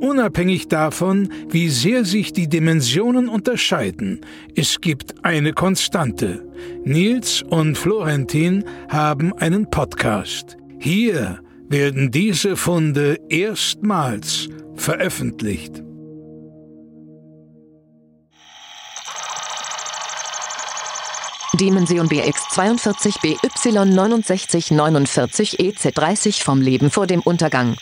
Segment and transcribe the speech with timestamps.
[0.00, 4.22] Unabhängig davon, wie sehr sich die Dimensionen unterscheiden,
[4.56, 6.42] es gibt eine Konstante.
[6.84, 10.56] Nils und Florentin haben einen Podcast.
[10.78, 15.82] Hier werden diese Funde erstmals veröffentlicht.
[21.60, 27.76] Dimension BX42 BY6949 EZ30 vom Leben vor dem Untergang.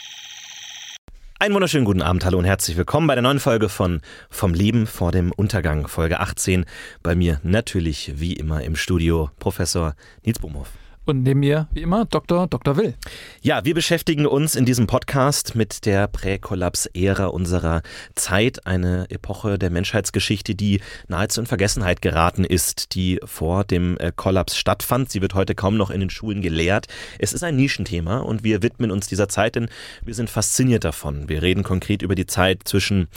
[1.41, 4.85] Einen wunderschönen guten Abend, hallo und herzlich willkommen bei der neuen Folge von Vom Leben
[4.85, 6.65] vor dem Untergang, Folge 18.
[7.01, 10.67] Bei mir natürlich wie immer im Studio Professor Nils Bumhoff.
[11.09, 12.45] Und neben mir, wie immer, Dr.
[12.45, 12.77] Dr.
[12.77, 12.93] Will.
[13.41, 17.81] Ja, wir beschäftigen uns in diesem Podcast mit der Präkollaps-Ära unserer
[18.13, 24.11] Zeit, eine Epoche der Menschheitsgeschichte, die nahezu in Vergessenheit geraten ist, die vor dem äh,
[24.15, 25.09] Kollaps stattfand.
[25.09, 26.85] Sie wird heute kaum noch in den Schulen gelehrt.
[27.17, 29.67] Es ist ein Nischenthema und wir widmen uns dieser Zeit, denn
[30.05, 31.27] wir sind fasziniert davon.
[31.27, 33.07] Wir reden konkret über die Zeit zwischen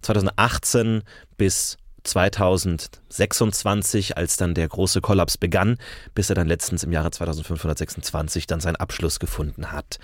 [0.00, 1.02] 2018
[1.36, 5.78] bis 2026, als dann der große Kollaps begann,
[6.14, 9.98] bis er dann letztens im Jahre 2526 dann seinen Abschluss gefunden hat.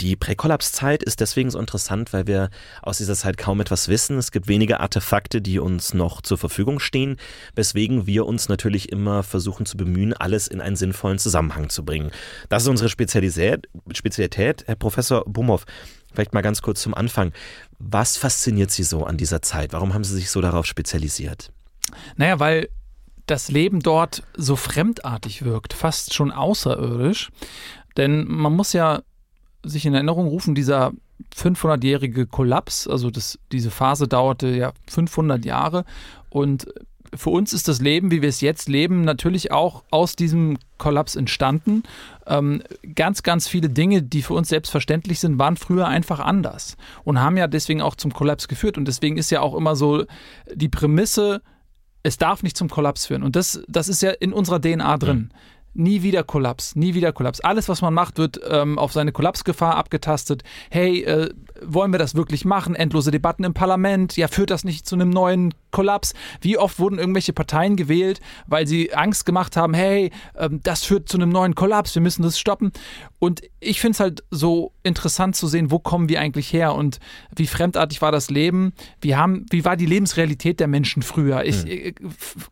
[0.00, 2.50] Die Präkollapszeit ist deswegen so interessant, weil wir
[2.82, 4.18] aus dieser Zeit kaum etwas wissen.
[4.18, 7.16] Es gibt wenige Artefakte, die uns noch zur Verfügung stehen,
[7.54, 12.10] weswegen wir uns natürlich immer versuchen zu bemühen, alles in einen sinnvollen Zusammenhang zu bringen.
[12.48, 15.64] Das ist unsere Spezialität, Spezialität Herr Professor Bumhoff.
[16.12, 17.32] Vielleicht mal ganz kurz zum Anfang.
[17.78, 19.72] Was fasziniert Sie so an dieser Zeit?
[19.72, 21.52] Warum haben Sie sich so darauf spezialisiert?
[22.16, 22.68] Naja, weil
[23.26, 27.30] das Leben dort so fremdartig wirkt, fast schon außerirdisch.
[27.96, 29.02] Denn man muss ja
[29.64, 30.92] sich in Erinnerung rufen, dieser
[31.36, 35.84] 500-jährige Kollaps, also das, diese Phase dauerte ja 500 Jahre
[36.30, 36.66] und
[37.14, 41.16] für uns ist das Leben, wie wir es jetzt leben, natürlich auch aus diesem Kollaps
[41.16, 41.82] entstanden.
[42.26, 42.62] Ähm,
[42.94, 47.36] ganz, ganz viele Dinge, die für uns selbstverständlich sind, waren früher einfach anders und haben
[47.36, 48.78] ja deswegen auch zum Kollaps geführt.
[48.78, 50.04] Und deswegen ist ja auch immer so
[50.52, 51.42] die Prämisse,
[52.02, 53.22] es darf nicht zum Kollaps führen.
[53.22, 55.16] Und das, das ist ja in unserer DNA drin.
[55.16, 55.30] Mhm
[55.78, 57.40] nie wieder Kollaps, nie wieder Kollaps.
[57.40, 60.42] Alles, was man macht, wird ähm, auf seine Kollapsgefahr abgetastet.
[60.70, 61.30] Hey, äh,
[61.64, 62.74] wollen wir das wirklich machen?
[62.74, 64.16] Endlose Debatten im Parlament.
[64.16, 66.14] Ja, führt das nicht zu einem neuen Kollaps?
[66.40, 71.08] Wie oft wurden irgendwelche Parteien gewählt, weil sie Angst gemacht haben, hey, ähm, das führt
[71.08, 72.72] zu einem neuen Kollaps, wir müssen das stoppen.
[73.18, 77.00] Und ich finde es halt so interessant zu sehen, wo kommen wir eigentlich her und
[77.34, 78.72] wie fremdartig war das Leben?
[79.00, 81.44] Wie, haben, wie war die Lebensrealität der Menschen früher?
[81.44, 81.94] Ich mhm.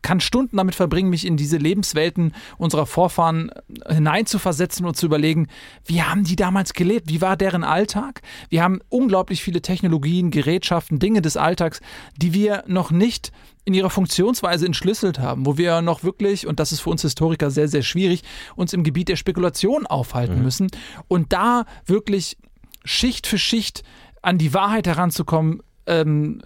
[0.01, 3.51] kann Stunden damit verbringen, mich in diese Lebenswelten unserer Vorfahren
[3.87, 5.47] hineinzuversetzen und zu überlegen,
[5.85, 7.09] wie haben die damals gelebt?
[7.09, 8.21] Wie war deren Alltag?
[8.49, 11.81] Wir haben unglaublich viele Technologien, Gerätschaften, Dinge des Alltags,
[12.17, 13.31] die wir noch nicht
[13.63, 17.51] in ihrer Funktionsweise entschlüsselt haben, wo wir noch wirklich, und das ist für uns Historiker
[17.51, 18.23] sehr, sehr schwierig,
[18.55, 20.43] uns im Gebiet der Spekulation aufhalten mhm.
[20.43, 20.67] müssen
[21.07, 22.37] und da wirklich
[22.85, 23.83] Schicht für Schicht
[24.21, 26.41] an die Wahrheit heranzukommen, ähm,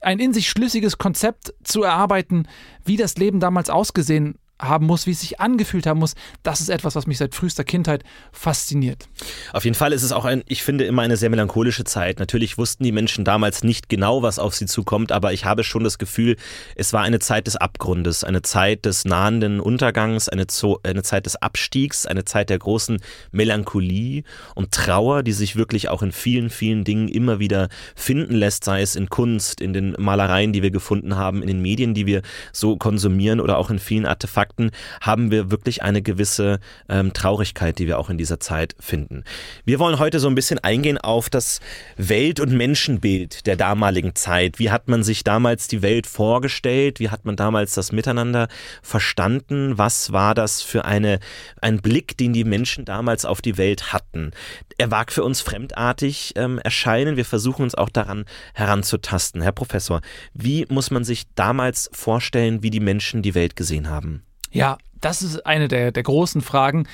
[0.00, 2.46] ein in sich schlüssiges Konzept zu erarbeiten,
[2.84, 6.70] wie das Leben damals ausgesehen haben muss, wie es sich angefühlt haben muss, das ist
[6.70, 9.08] etwas, was mich seit frühester Kindheit fasziniert.
[9.52, 12.18] Auf jeden Fall ist es auch ein, ich finde, immer eine sehr melancholische Zeit.
[12.18, 15.84] Natürlich wussten die Menschen damals nicht genau, was auf sie zukommt, aber ich habe schon
[15.84, 16.36] das Gefühl,
[16.74, 20.46] es war eine Zeit des Abgrundes, eine Zeit des nahenden Untergangs, eine,
[20.82, 22.98] eine Zeit des Abstiegs, eine Zeit der großen
[23.32, 24.22] Melancholie
[24.54, 28.80] und Trauer, die sich wirklich auch in vielen, vielen Dingen immer wieder finden lässt, sei
[28.80, 32.22] es in Kunst, in den Malereien, die wir gefunden haben, in den Medien, die wir
[32.52, 34.70] so konsumieren oder auch in vielen Artefakten Fakten
[35.00, 39.24] haben wir wirklich eine gewisse ähm, Traurigkeit, die wir auch in dieser Zeit finden.
[39.64, 41.60] Wir wollen heute so ein bisschen eingehen auf das
[41.96, 44.58] Welt- und Menschenbild der damaligen Zeit.
[44.58, 47.00] Wie hat man sich damals die Welt vorgestellt?
[47.00, 48.48] Wie hat man damals das Miteinander
[48.82, 49.78] verstanden?
[49.78, 51.18] Was war das für eine,
[51.60, 54.30] ein Blick, den die Menschen damals auf die Welt hatten?
[54.78, 57.16] Er mag für uns fremdartig ähm, erscheinen.
[57.16, 59.42] Wir versuchen uns auch daran heranzutasten.
[59.42, 60.02] Herr Professor,
[60.34, 64.22] wie muss man sich damals vorstellen, wie die Menschen die Welt gesehen haben?
[64.56, 66.86] Ja, das ist eine der, der großen Fragen.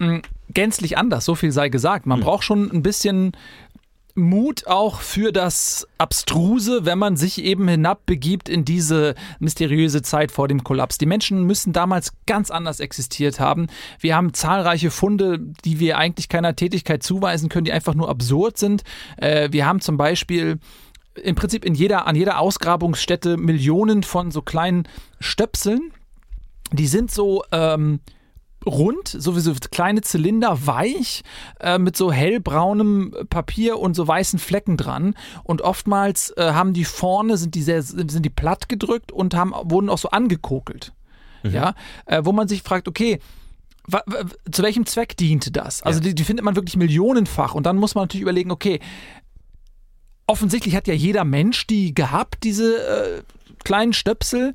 [0.00, 0.22] Hm,
[0.52, 2.06] gänzlich anders, so viel sei gesagt.
[2.06, 2.24] Man mhm.
[2.24, 3.32] braucht schon ein bisschen
[4.16, 10.46] Mut auch für das Abstruse, wenn man sich eben hinabbegibt in diese mysteriöse Zeit vor
[10.46, 10.98] dem Kollaps.
[10.98, 13.66] Die Menschen müssen damals ganz anders existiert haben.
[13.98, 18.56] Wir haben zahlreiche Funde, die wir eigentlich keiner Tätigkeit zuweisen können, die einfach nur absurd
[18.56, 18.84] sind.
[19.16, 20.60] Äh, wir haben zum Beispiel
[21.20, 24.86] im Prinzip in jeder, an jeder Ausgrabungsstätte Millionen von so kleinen
[25.18, 25.92] Stöpseln.
[26.76, 28.00] Die sind so ähm,
[28.66, 31.22] rund, sowieso kleine Zylinder, weich,
[31.60, 35.14] äh, mit so hellbraunem Papier und so weißen Flecken dran.
[35.42, 39.52] Und oftmals äh, haben die vorne, sind die sehr, sind die platt gedrückt und haben,
[39.64, 40.92] wurden auch so angekokelt.
[41.42, 41.50] Mhm.
[41.50, 41.74] Ja,
[42.06, 43.18] äh, wo man sich fragt, okay,
[44.50, 45.82] zu welchem Zweck diente das?
[45.82, 46.04] Also ja.
[46.04, 48.80] die, die, findet man wirklich millionenfach und dann muss man natürlich überlegen, okay,
[50.26, 53.22] offensichtlich hat ja jeder Mensch die gehabt, diese äh,
[53.62, 54.54] kleinen Stöpsel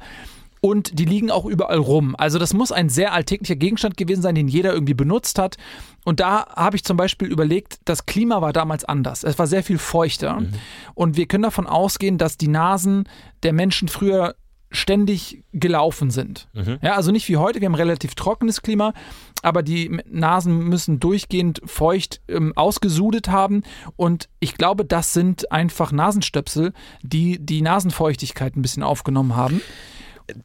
[0.61, 2.15] und die liegen auch überall rum.
[2.17, 5.57] Also das muss ein sehr alltäglicher Gegenstand gewesen sein, den jeder irgendwie benutzt hat.
[6.03, 9.23] Und da habe ich zum Beispiel überlegt, das Klima war damals anders.
[9.23, 10.41] Es war sehr viel feuchter.
[10.41, 10.53] Mhm.
[10.95, 13.07] Und wir können davon ausgehen, dass die Nasen
[13.43, 14.35] der Menschen früher
[14.71, 16.47] ständig gelaufen sind.
[16.53, 16.77] Mhm.
[16.81, 18.93] Ja, also nicht wie heute, wir haben relativ trockenes Klima,
[19.41, 23.63] aber die Nasen müssen durchgehend feucht ähm, ausgesudet haben
[23.95, 29.61] und ich glaube, das sind einfach Nasenstöpsel, die die Nasenfeuchtigkeit ein bisschen aufgenommen haben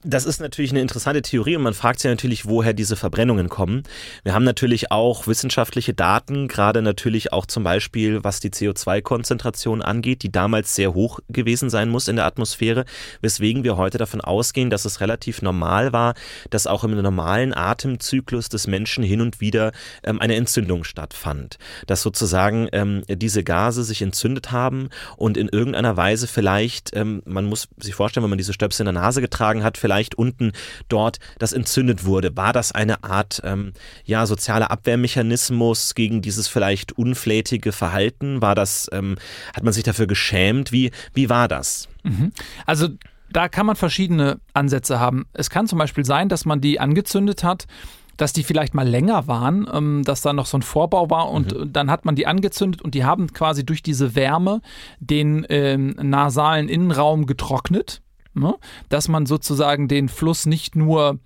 [0.02, 3.82] das ist natürlich eine interessante Theorie und man fragt sich natürlich, woher diese Verbrennungen kommen.
[4.22, 10.22] Wir haben natürlich auch wissenschaftliche Daten, gerade natürlich auch zum Beispiel, was die CO2-Konzentration angeht,
[10.22, 12.84] die damals sehr hoch gewesen sein muss in der Atmosphäre,
[13.20, 16.14] weswegen wir heute davon ausgehen, dass es relativ normal war,
[16.50, 19.72] dass auch im normalen Atemzyklus des Menschen hin und wieder
[20.02, 21.58] ähm, eine Entzündung stattfand.
[21.86, 27.44] Dass sozusagen ähm, diese Gase sich entzündet haben und in irgendeiner Weise vielleicht, ähm, man
[27.44, 30.52] muss sich vorstellen, wenn man diese Stöpsel in der Nase getragen hat, hat vielleicht unten
[30.88, 32.36] dort das entzündet wurde.
[32.36, 33.72] War das eine Art ähm,
[34.04, 38.40] ja, sozialer Abwehrmechanismus gegen dieses vielleicht unflätige Verhalten?
[38.40, 39.16] War das, ähm,
[39.54, 40.72] hat man sich dafür geschämt?
[40.72, 41.88] Wie, wie war das?
[42.04, 42.32] Mhm.
[42.66, 42.88] Also
[43.30, 45.26] da kann man verschiedene Ansätze haben.
[45.32, 47.66] Es kann zum Beispiel sein, dass man die angezündet hat
[48.16, 51.52] dass die vielleicht mal länger waren, ähm, dass da noch so ein Vorbau war und
[51.52, 51.72] mhm.
[51.72, 54.60] dann hat man die angezündet und die haben quasi durch diese Wärme
[55.00, 58.03] den ähm, nasalen Innenraum getrocknet
[58.34, 58.54] ne?
[58.88, 61.18] dass man sozusagen den Fluss nicht nur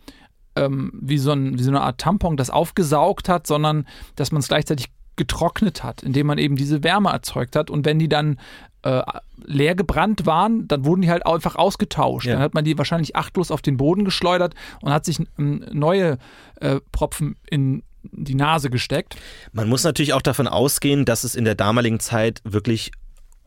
[0.56, 4.40] ähm, wie, so ein, wie so eine Art Tampon das aufgesaugt hat, sondern dass man
[4.40, 7.70] es gleichzeitig getrocknet hat, indem man eben diese Wärme erzeugt hat.
[7.70, 8.38] Und wenn die dann
[8.82, 9.02] äh,
[9.44, 12.26] leer gebrannt waren, dann wurden die halt einfach ausgetauscht.
[12.26, 12.34] Ja.
[12.34, 16.18] Dann hat man die wahrscheinlich achtlos auf den Boden geschleudert und hat sich ähm, neue
[16.60, 19.16] äh, Propfen in die Nase gesteckt.
[19.52, 22.92] Man muss natürlich auch davon ausgehen, dass es in der damaligen Zeit wirklich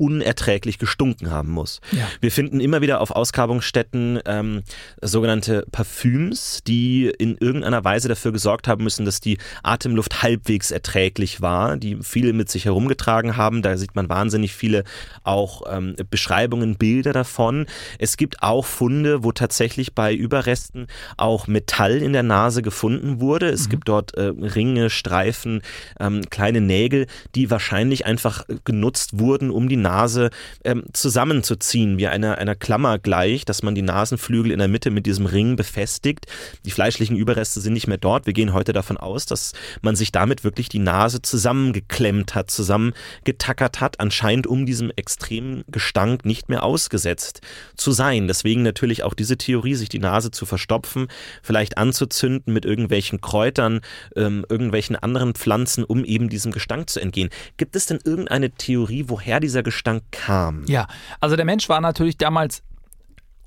[0.02, 1.80] unerträglich gestunken haben muss.
[1.92, 2.08] Ja.
[2.22, 4.64] Wir finden immer wieder auf Ausgrabungsstätten ähm,
[5.00, 11.42] sogenannte Parfüms, die in irgendeiner Weise dafür gesorgt haben müssen, dass die Atemluft halbwegs erträglich
[11.42, 13.62] war, die viele mit sich herumgetragen haben.
[13.62, 14.86] Da sieht man wahnsinnig viele
[15.24, 17.68] auch ähm, Beschreibungen, Bilder davon.
[18.00, 20.88] Es gibt auch Funde, wo tatsächlich bei Überresten
[21.18, 23.50] auch Metall in der Nase gefunden wurde.
[23.50, 23.70] Es mhm.
[23.70, 25.62] gibt dort äh, Ringe, Streifen,
[26.00, 27.06] ähm, kleine Nägel,
[27.36, 30.30] die wahrscheinlich einfach genutzt wurden, um die Nase Nase
[30.64, 35.06] ähm, zusammenzuziehen, wie einer, einer Klammer gleich, dass man die Nasenflügel in der Mitte mit
[35.06, 36.28] diesem Ring befestigt.
[36.66, 38.26] Die fleischlichen Überreste sind nicht mehr dort.
[38.26, 39.52] Wir gehen heute davon aus, dass
[39.82, 46.26] man sich damit wirklich die Nase zusammengeklemmt hat, zusammengetackert hat, anscheinend um diesem extremen Gestank
[46.26, 47.42] nicht mehr ausgesetzt
[47.76, 48.28] zu sein.
[48.28, 51.08] Deswegen natürlich auch diese Theorie, sich die Nase zu verstopfen,
[51.44, 53.82] vielleicht anzuzünden mit irgendwelchen Kräutern,
[54.16, 57.30] ähm, irgendwelchen anderen Pflanzen, um eben diesem Gestank zu entgehen.
[57.58, 60.64] Gibt es denn irgendeine Theorie, woher dieser Gestank Gestank kam.
[60.68, 60.88] Ja,
[61.20, 62.62] also der Mensch war natürlich damals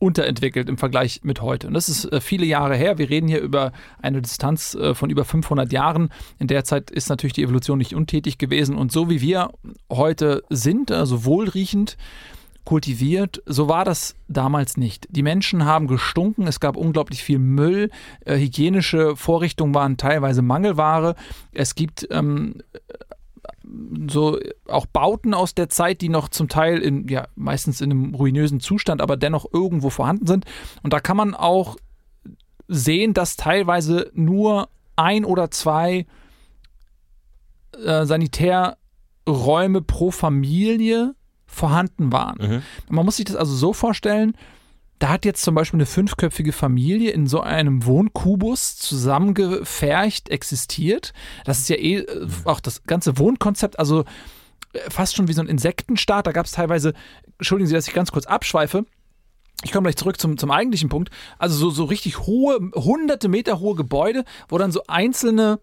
[0.01, 1.69] unterentwickelt im Vergleich mit heute.
[1.69, 2.99] Und das ist äh, viele Jahre her.
[2.99, 6.11] Wir reden hier über eine Distanz äh, von über 500 Jahren.
[6.41, 8.77] In der Zeit ist natürlich die Evolution nicht untätig gewesen.
[8.77, 9.51] Und so wie wir
[9.91, 11.97] heute sind, also wohlriechend,
[12.65, 13.41] kultiviert.
[13.47, 15.07] So war das damals nicht.
[15.11, 17.91] Die Menschen haben gestunken, es gab unglaublich viel Müll,
[18.27, 21.15] hygienische Vorrichtungen waren teilweise Mangelware.
[21.53, 22.57] Es gibt ähm,
[24.11, 28.15] so auch Bauten aus der Zeit, die noch zum Teil in, ja, meistens in einem
[28.15, 30.45] ruinösen Zustand, aber dennoch irgendwo vorhanden sind.
[30.83, 31.77] Und da kann man auch
[32.69, 36.07] sehen, dass teilweise nur ein oder zwei
[37.83, 41.15] äh, Sanitärräume pro Familie
[41.47, 42.37] vorhanden waren.
[42.41, 42.63] Mhm.
[42.89, 44.37] Man muss sich das also so vorstellen,
[45.05, 51.13] da hat jetzt zum Beispiel eine fünfköpfige Familie in so einem Wohnkubus zusammengefercht existiert.
[51.45, 54.07] Das ist ja eh äh, auch das ganze Wohnkonzept, also
[54.73, 56.27] äh, fast schon wie so ein Insektenstaat.
[56.27, 56.95] Da gab es teilweise,
[57.37, 58.87] entschuldigen Sie, dass ich ganz kurz abschweife.
[59.63, 61.11] Ich komme gleich zurück zum, zum eigentlichen Punkt.
[61.39, 65.61] Also so, so richtig hohe, hunderte Meter hohe Gebäude, wo dann so einzelne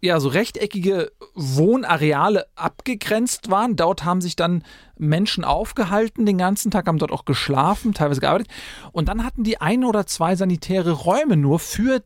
[0.00, 3.76] ja, so rechteckige Wohnareale abgegrenzt waren.
[3.76, 4.64] Dort haben sich dann
[4.96, 8.48] Menschen aufgehalten den ganzen Tag, haben dort auch geschlafen, teilweise gearbeitet.
[8.92, 12.02] Und dann hatten die ein oder zwei sanitäre Räume nur für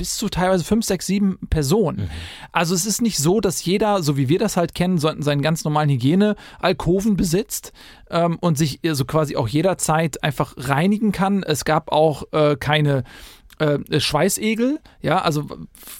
[0.00, 2.04] bis zu teilweise fünf, sechs, sieben Personen.
[2.04, 2.10] Mhm.
[2.52, 5.62] Also es ist nicht so, dass jeder, so wie wir das halt kennen, seinen ganz
[5.62, 7.74] normalen Hygiene-Alkoven besitzt
[8.08, 11.42] ähm, und sich so quasi auch jederzeit einfach reinigen kann.
[11.42, 13.04] Es gab auch äh, keine
[13.60, 15.46] äh, Schweißegel, ja, also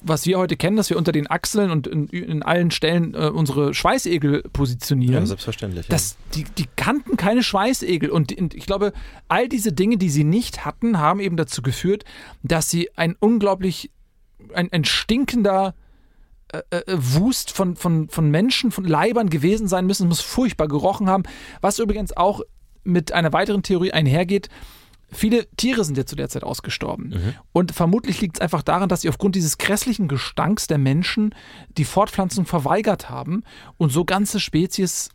[0.03, 3.29] was wir heute kennen, dass wir unter den Achseln und in, in allen Stellen äh,
[3.29, 5.23] unsere Schweißegel positionieren.
[5.23, 5.87] Ja, selbstverständlich.
[5.89, 8.93] Das, die, die kannten keine Schweißegel und, und ich glaube,
[9.29, 12.05] all diese Dinge, die sie nicht hatten, haben eben dazu geführt,
[12.43, 13.91] dass sie ein unglaublich,
[14.55, 15.75] ein, ein stinkender
[16.53, 20.05] äh, äh, Wust von, von, von Menschen, von Leibern gewesen sein müssen.
[20.05, 21.25] Es muss furchtbar gerochen haben.
[21.61, 22.41] Was übrigens auch
[22.85, 24.49] mit einer weiteren Theorie einhergeht,
[25.13, 27.09] Viele Tiere sind ja zu der Zeit ausgestorben.
[27.09, 27.35] Mhm.
[27.53, 31.35] Und vermutlich liegt es einfach daran, dass sie aufgrund dieses grässlichen Gestanks der Menschen
[31.77, 33.43] die Fortpflanzung verweigert haben
[33.77, 35.11] und so ganze Spezies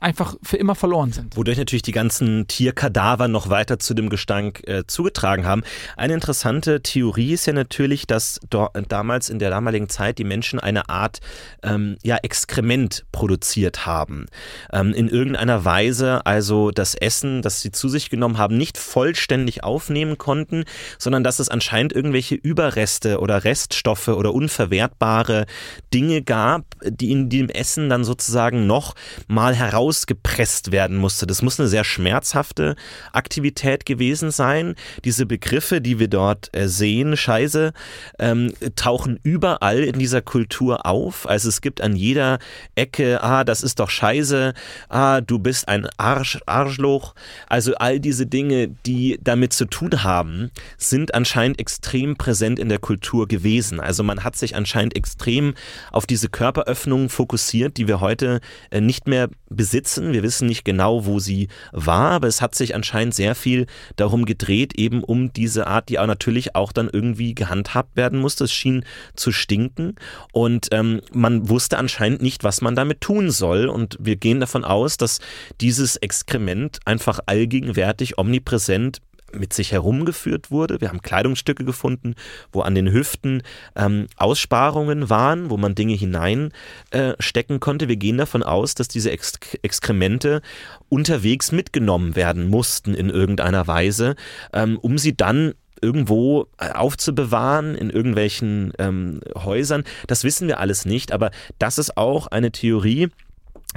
[0.00, 1.36] einfach für immer verloren sind.
[1.36, 5.62] Wodurch natürlich die ganzen Tierkadaver noch weiter zu dem Gestank äh, zugetragen haben.
[5.96, 10.88] Eine interessante Theorie ist ja natürlich, dass damals in der damaligen Zeit die Menschen eine
[10.88, 11.20] Art
[11.62, 14.26] ähm, ja, Exkrement produziert haben.
[14.72, 19.64] Ähm, in irgendeiner Weise also das Essen, das sie zu sich genommen haben, nicht vollständig
[19.64, 20.64] aufnehmen konnten,
[20.98, 25.46] sondern dass es anscheinend irgendwelche Überreste oder Reststoffe oder unverwertbare
[25.92, 28.94] Dinge gab, die in dem Essen dann sozusagen noch
[29.28, 31.26] mal heraus rausgepresst werden musste.
[31.26, 32.74] Das muss eine sehr schmerzhafte
[33.12, 34.74] Aktivität gewesen sein.
[35.04, 37.72] Diese Begriffe, die wir dort äh, sehen, Scheiße,
[38.18, 41.28] ähm, tauchen überall in dieser Kultur auf.
[41.28, 42.38] Also es gibt an jeder
[42.74, 44.54] Ecke, ah, das ist doch Scheiße,
[44.88, 47.14] ah, du bist ein Arsch, Arschloch.
[47.46, 52.78] Also all diese Dinge, die damit zu tun haben, sind anscheinend extrem präsent in der
[52.78, 53.80] Kultur gewesen.
[53.80, 55.54] Also man hat sich anscheinend extrem
[55.92, 60.12] auf diese Körperöffnungen fokussiert, die wir heute äh, nicht mehr besitzen.
[60.12, 64.24] Wir wissen nicht genau, wo sie war, aber es hat sich anscheinend sehr viel darum
[64.24, 68.44] gedreht, eben um diese Art, die auch natürlich auch dann irgendwie gehandhabt werden musste.
[68.44, 68.84] Es schien
[69.14, 69.96] zu stinken
[70.32, 73.66] und ähm, man wusste anscheinend nicht, was man damit tun soll.
[73.66, 75.20] Und wir gehen davon aus, dass
[75.60, 79.00] dieses Exkrement einfach allgegenwärtig, omnipräsent
[79.34, 80.80] mit sich herumgeführt wurde.
[80.80, 82.14] Wir haben Kleidungsstücke gefunden,
[82.52, 83.42] wo an den Hüften
[83.76, 87.88] ähm, Aussparungen waren, wo man Dinge hineinstecken äh, konnte.
[87.88, 90.42] Wir gehen davon aus, dass diese Ex Exkremente
[90.88, 94.16] unterwegs mitgenommen werden mussten in irgendeiner Weise,
[94.52, 99.84] ähm, um sie dann irgendwo äh, aufzubewahren in irgendwelchen ähm, Häusern.
[100.06, 103.08] Das wissen wir alles nicht, aber das ist auch eine Theorie,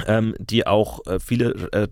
[0.05, 1.87] ähm, die auch äh, viele äh,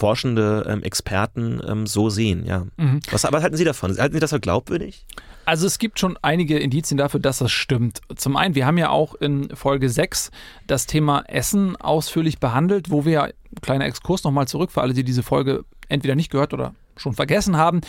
[0.00, 2.66] forschende ähm, Experten ähm, so sehen, ja.
[2.78, 3.00] Mhm.
[3.10, 3.96] Was aber halten Sie davon?
[3.98, 5.04] Halten Sie das für glaubwürdig?
[5.44, 8.00] Also es gibt schon einige Indizien dafür, dass das stimmt.
[8.16, 10.30] Zum einen, wir haben ja auch in Folge 6
[10.66, 15.22] das Thema Essen ausführlich behandelt, wo wir, kleiner Exkurs nochmal zurück für alle, die diese
[15.22, 17.82] Folge entweder nicht gehört oder schon vergessen haben.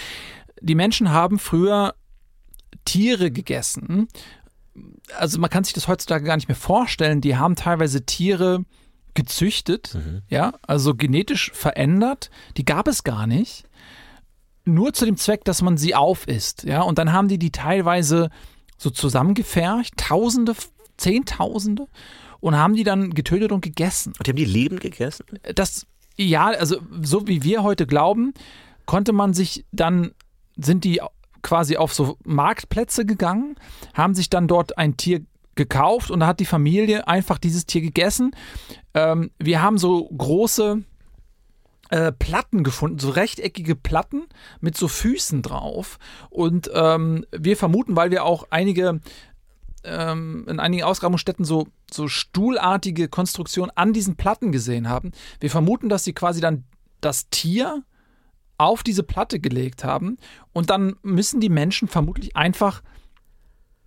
[0.59, 1.93] Die Menschen haben früher
[2.83, 4.09] Tiere gegessen.
[5.17, 7.21] Also man kann sich das heutzutage gar nicht mehr vorstellen.
[7.21, 8.65] Die haben teilweise Tiere
[9.13, 10.21] gezüchtet, mhm.
[10.27, 13.65] ja, also genetisch verändert, die gab es gar nicht.
[14.63, 18.29] Nur zu dem Zweck, dass man sie aufisst, ja, und dann haben die die teilweise
[18.77, 20.55] so zusammengefercht, Tausende,
[20.97, 21.87] Zehntausende,
[22.39, 24.13] und haben die dann getötet und gegessen.
[24.17, 25.25] Und die haben die lebend gegessen?
[25.55, 25.85] Das,
[26.17, 28.33] ja, also so wie wir heute glauben,
[28.85, 30.11] konnte man sich dann,
[30.57, 31.01] sind die
[31.43, 33.55] quasi auf so Marktplätze gegangen,
[33.93, 35.21] haben sich dann dort ein Tier
[35.61, 38.31] gekauft und da hat die Familie einfach dieses Tier gegessen.
[38.93, 40.83] Ähm, wir haben so große
[41.89, 44.23] äh, Platten gefunden, so rechteckige Platten
[44.59, 45.99] mit so Füßen drauf.
[46.29, 49.01] Und ähm, wir vermuten, weil wir auch einige
[49.83, 55.11] ähm, in einigen Ausgrabungsstätten so, so stuhlartige Konstruktionen an diesen Platten gesehen haben.
[55.39, 56.63] Wir vermuten, dass sie quasi dann
[57.01, 57.83] das Tier
[58.57, 60.17] auf diese Platte gelegt haben
[60.53, 62.83] und dann müssen die Menschen vermutlich einfach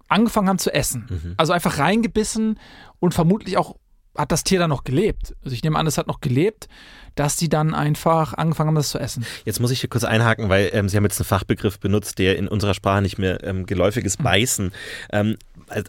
[0.09, 1.07] angefangen haben zu essen.
[1.09, 1.35] Mhm.
[1.37, 2.59] Also einfach reingebissen
[3.01, 3.77] und vermutlich auch
[4.17, 5.35] hat das Tier dann noch gelebt.
[5.43, 6.69] Also ich nehme an, es hat noch gelebt,
[7.15, 9.25] dass die dann einfach angefangen haben, das zu essen.
[9.45, 12.37] Jetzt muss ich hier kurz einhaken, weil ähm, Sie haben jetzt einen Fachbegriff benutzt, der
[12.37, 14.25] in unserer Sprache nicht mehr ähm, geläufig ist, mhm.
[14.25, 14.73] beißen.
[15.13, 15.37] Ähm,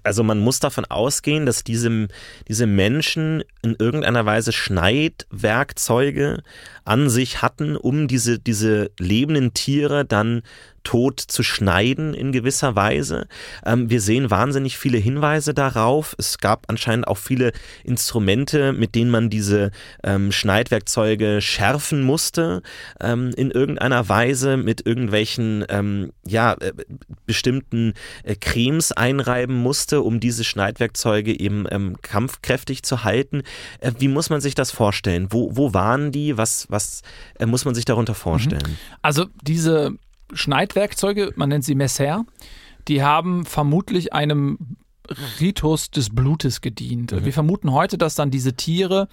[0.04, 2.08] also man muss davon ausgehen, dass diese,
[2.48, 6.44] diese Menschen in irgendeiner Weise Schneidwerkzeuge
[6.86, 10.44] an sich hatten, um diese, diese lebenden Tiere dann
[10.86, 13.28] tot zu schneiden in gewisser Weise.
[13.66, 16.16] Ähm, wir sehen wahnsinnig viele Hinweise darauf.
[16.18, 17.52] Es gab anscheinend auch viele
[17.84, 19.72] Instrumente, mit denen man diese
[20.04, 22.62] ähm, Schneidwerkzeuge schärfen musste
[23.02, 26.72] ähm, in irgendeiner Weise mit irgendwelchen ähm, ja äh,
[27.26, 33.42] bestimmten äh, Cremes einreiben musste, um diese Schneidwerkzeuge eben ähm, kampfkräftig zu halten.
[33.80, 35.28] Äh, wie muss man sich das vorstellen?
[35.32, 36.38] Wo, wo waren die?
[36.38, 37.02] Was, was
[37.40, 38.78] äh, muss man sich darunter vorstellen?
[39.02, 39.98] Also diese
[40.34, 42.26] Schneidwerkzeuge, man nennt sie Messer,
[42.88, 44.78] die haben vermutlich einem
[45.40, 47.12] Ritus des Blutes gedient.
[47.12, 47.26] Mhm.
[47.26, 49.08] Wir vermuten heute, dass dann diese Tiere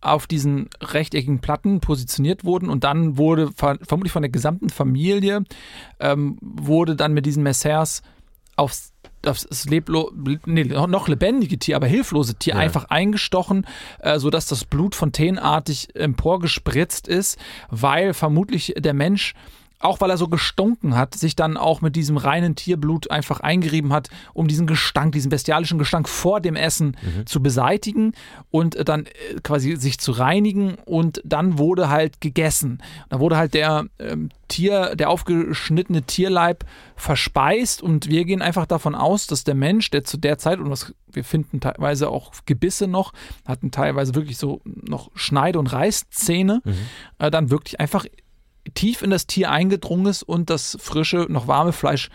[0.00, 5.44] auf diesen rechteckigen Platten positioniert wurden und dann wurde ver vermutlich von der gesamten Familie
[6.00, 8.02] ähm, wurde dann mit diesen Messers
[8.56, 8.92] aufs
[9.22, 10.10] das leblo
[10.46, 12.60] nee, noch lebendige Tier, aber hilflose Tier Ja.
[12.60, 13.66] einfach eingestochen,
[14.00, 17.38] äh, sodass das Blut fontänenartig emporgespritzt ist,
[17.70, 19.34] weil vermutlich der Mensch
[19.82, 23.92] auch weil er so gestunken hat, sich dann auch mit diesem reinen Tierblut einfach eingerieben
[23.92, 26.96] hat, um diesen Gestank, diesen bestialischen Gestank vor dem Essen
[27.26, 28.12] zu beseitigen
[28.50, 29.10] und äh, dann äh,
[29.42, 30.74] quasi sich zu reinigen.
[30.84, 32.82] Und dann wurde halt gegessen.
[33.08, 37.82] Da wurde halt der ähm, Tier, der aufgeschnittene Tierleib verspeist.
[37.82, 40.94] Und wir gehen einfach davon aus, dass der Mensch, der zu der Zeit, und was,
[41.10, 43.12] wir finden teilweise auch Gebisse noch,
[43.46, 46.62] hatten teilweise wirklich so noch Schneide- und Reißzähne,
[47.18, 48.04] äh, dann wirklich einfach
[48.74, 52.08] tief in das Tier eingedrungen ist und das frische, noch warme Fleisch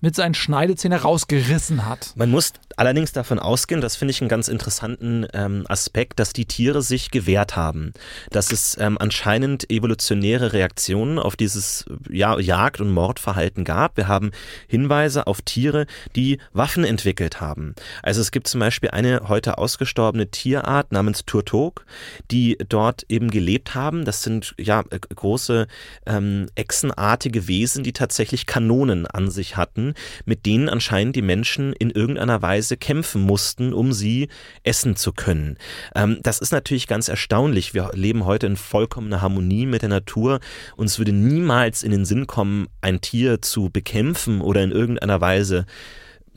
[0.00, 2.12] mit seinen Schneidezähnen rausgerissen hat.
[2.14, 6.46] Man muss allerdings davon ausgehen, das finde ich einen ganz interessanten ähm, Aspekt, dass die
[6.46, 7.92] Tiere sich gewehrt haben.
[8.30, 13.96] Dass es ähm, anscheinend evolutionäre Reaktionen auf dieses ja, Jagd- und Mordverhalten gab.
[13.96, 14.30] Wir haben
[14.68, 17.74] Hinweise auf Tiere, die Waffen entwickelt haben.
[18.02, 21.84] Also es gibt zum Beispiel eine heute ausgestorbene Tierart namens Turtok,
[22.30, 24.04] die dort eben gelebt haben.
[24.04, 25.66] Das sind ja äh, große
[26.06, 29.87] ähm, echsenartige Wesen, die tatsächlich Kanonen an sich hatten,
[30.24, 34.28] mit denen anscheinend die Menschen in irgendeiner Weise kämpfen mussten, um sie
[34.62, 35.56] essen zu können.
[35.94, 37.74] Ähm, das ist natürlich ganz erstaunlich.
[37.74, 40.40] Wir leben heute in vollkommener Harmonie mit der Natur.
[40.76, 45.66] Uns würde niemals in den Sinn kommen, ein Tier zu bekämpfen oder in irgendeiner Weise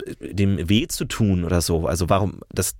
[0.06, 1.86] äh, dem weh zu tun oder so.
[1.86, 2.74] Also warum das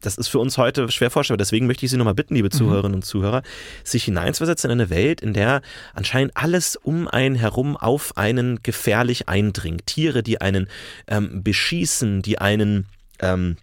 [0.00, 1.38] das ist für uns heute schwer vorstellbar.
[1.38, 3.42] Deswegen möchte ich Sie nochmal bitten, liebe Zuhörerinnen und Zuhörer,
[3.82, 5.62] sich hineinzuversetzen in eine Welt, in der
[5.94, 9.86] anscheinend alles um einen herum auf einen gefährlich eindringt.
[9.86, 10.68] Tiere, die einen
[11.06, 12.86] ähm, beschießen, die einen
[13.20, 13.56] ähm,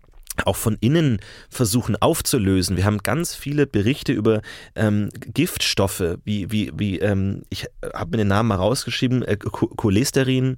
[0.46, 1.20] auch von innen
[1.50, 2.78] versuchen aufzulösen.
[2.78, 4.42] Wir haben ganz viele Berichte über
[4.76, 9.68] ähm, Giftstoffe, wie, wie, wie ähm, ich habe mir den Namen mal rausgeschrieben, äh, Cho-
[9.76, 10.56] Cholesterin,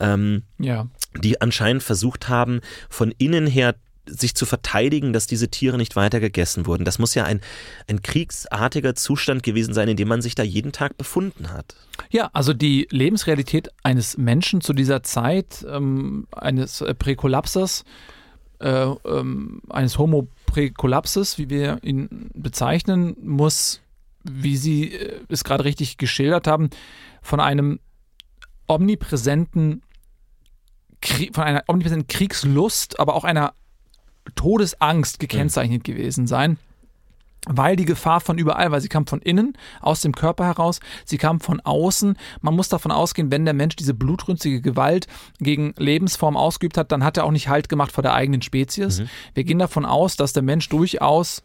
[0.00, 0.88] ähm, Ja.
[1.22, 3.74] die anscheinend versucht haben, von innen her
[4.06, 6.84] sich zu verteidigen, dass diese Tiere nicht weiter gegessen wurden.
[6.84, 7.40] Das muss ja ein,
[7.88, 11.76] ein kriegsartiger Zustand gewesen sein, in dem man sich da jeden Tag befunden hat.
[12.10, 17.84] Ja, also die Lebensrealität eines Menschen zu dieser Zeit, ähm, eines äh, Präkollapsers,
[18.58, 23.80] äh, ähm, eines Homo Präkollapses, wie wir ihn bezeichnen, muss,
[24.24, 26.70] wie Sie äh, es gerade richtig geschildert haben,
[27.22, 27.80] von einem
[28.66, 29.82] omnipräsenten
[31.32, 33.54] von einer omnipräsenten Kriegslust, aber auch einer
[34.34, 36.58] Todesangst gekennzeichnet gewesen sein.
[37.46, 41.16] Weil die Gefahr von überall, weil sie kam von innen, aus dem Körper heraus, sie
[41.16, 42.18] kam von außen.
[42.42, 45.06] Man muss davon ausgehen, wenn der Mensch diese blutrünstige Gewalt
[45.38, 49.02] gegen Lebensform ausgeübt hat, dann hat er auch nicht Halt gemacht vor der eigenen Spezies.
[49.32, 51.42] Wir gehen davon aus, dass der Mensch durchaus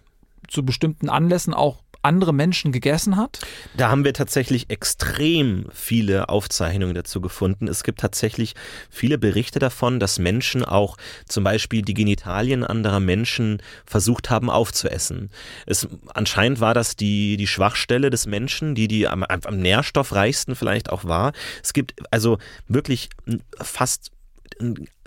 [0.49, 3.39] zu bestimmten Anlässen auch andere Menschen gegessen hat.
[3.75, 7.67] Da haben wir tatsächlich extrem viele Aufzeichnungen dazu gefunden.
[7.67, 8.53] Es gibt tatsächlich
[8.89, 15.29] viele Berichte davon, dass Menschen auch zum Beispiel die Genitalien anderer Menschen versucht haben aufzuessen.
[15.65, 20.89] Es, anscheinend war das die, die Schwachstelle des Menschen, die die am, am nährstoffreichsten vielleicht
[20.89, 21.33] auch war.
[21.63, 22.37] Es gibt also
[22.67, 23.09] wirklich
[23.61, 24.11] fast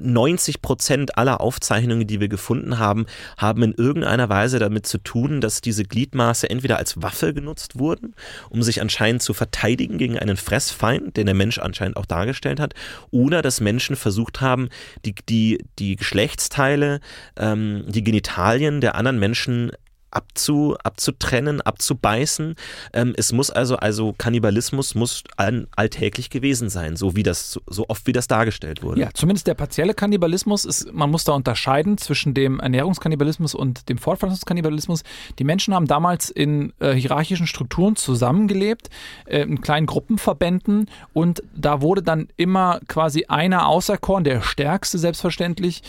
[0.01, 3.07] 90 Prozent aller Aufzeichnungen, die wir gefunden haben,
[3.37, 8.15] haben in irgendeiner Weise damit zu tun, dass diese Gliedmaße entweder als Waffe genutzt wurden,
[8.51, 12.75] um sich anscheinend zu verteidigen gegen einen Fressfeind, den der Mensch anscheinend auch dargestellt hat,
[13.11, 14.69] oder dass Menschen versucht haben,
[15.05, 17.01] die, die, die Geschlechtsteile,
[17.37, 19.73] ähm, die Genitalien der anderen Menschen
[20.11, 22.55] abzu, abzutrennen, abzubeißen.
[22.93, 27.85] Ähm, es muss also, also Kannibalismus muss all, alltäglich gewesen sein, so wie das, so,
[27.89, 29.01] oft wie das dargestellt wurde.
[29.01, 33.99] Ja, zumindest der partielle Kannibalismus ist, man muss da unterscheiden zwischen dem Ernährungskannibalismus und dem
[33.99, 35.03] Fortpflanzungskannibalismus.
[35.39, 38.91] Die Menschen haben damals in äh, hierarchischen Strukturen zusammengelebt,
[39.27, 45.83] äh, in kleinen Gruppenverbänden und da wurde dann immer quasi einer auserkoren, der stärkste selbstverständlich.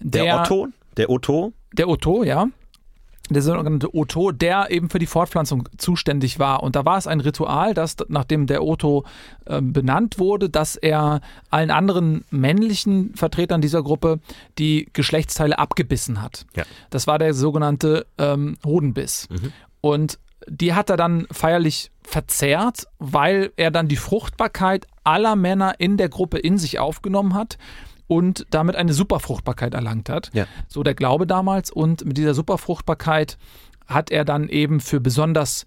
[0.00, 2.48] Der, Otto, der Otto, Der Otto, ja.
[3.30, 6.62] Der sogenannte Otto, der eben für die Fortpflanzung zuständig war.
[6.62, 9.04] Und da war es ein Ritual, dass nachdem der Otto
[9.46, 14.20] äh, benannt wurde, dass er allen anderen männlichen Vertretern dieser Gruppe
[14.58, 16.46] die Geschlechtsteile abgebissen hat.
[16.56, 16.64] Ja.
[16.90, 19.28] Das war der sogenannte ähm, Hodenbiss.
[19.80, 25.96] Und die hat er dann feierlich verzehrt, weil er dann die Fruchtbarkeit aller Männer in
[25.96, 27.58] der Gruppe in sich aufgenommen hat
[28.08, 30.30] und damit eine Superfruchtbarkeit erlangt hat.
[30.32, 30.46] Ja.
[30.66, 31.70] So der Glaube damals.
[31.70, 33.38] Und mit dieser Superfruchtbarkeit
[33.86, 35.64] hat er dann eben für besonders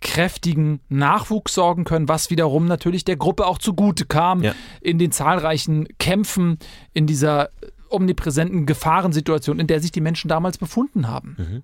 [0.00, 4.54] kräftigen Nachwuchs sorgen können, was wiederum natürlich der Gruppe auch zugute kam Ja.
[4.80, 6.58] in den zahlreichen Kämpfen,
[6.94, 7.48] in dieser
[7.90, 11.62] omnipräsenten Gefahrensituation, in der sich die Menschen damals befunden haben.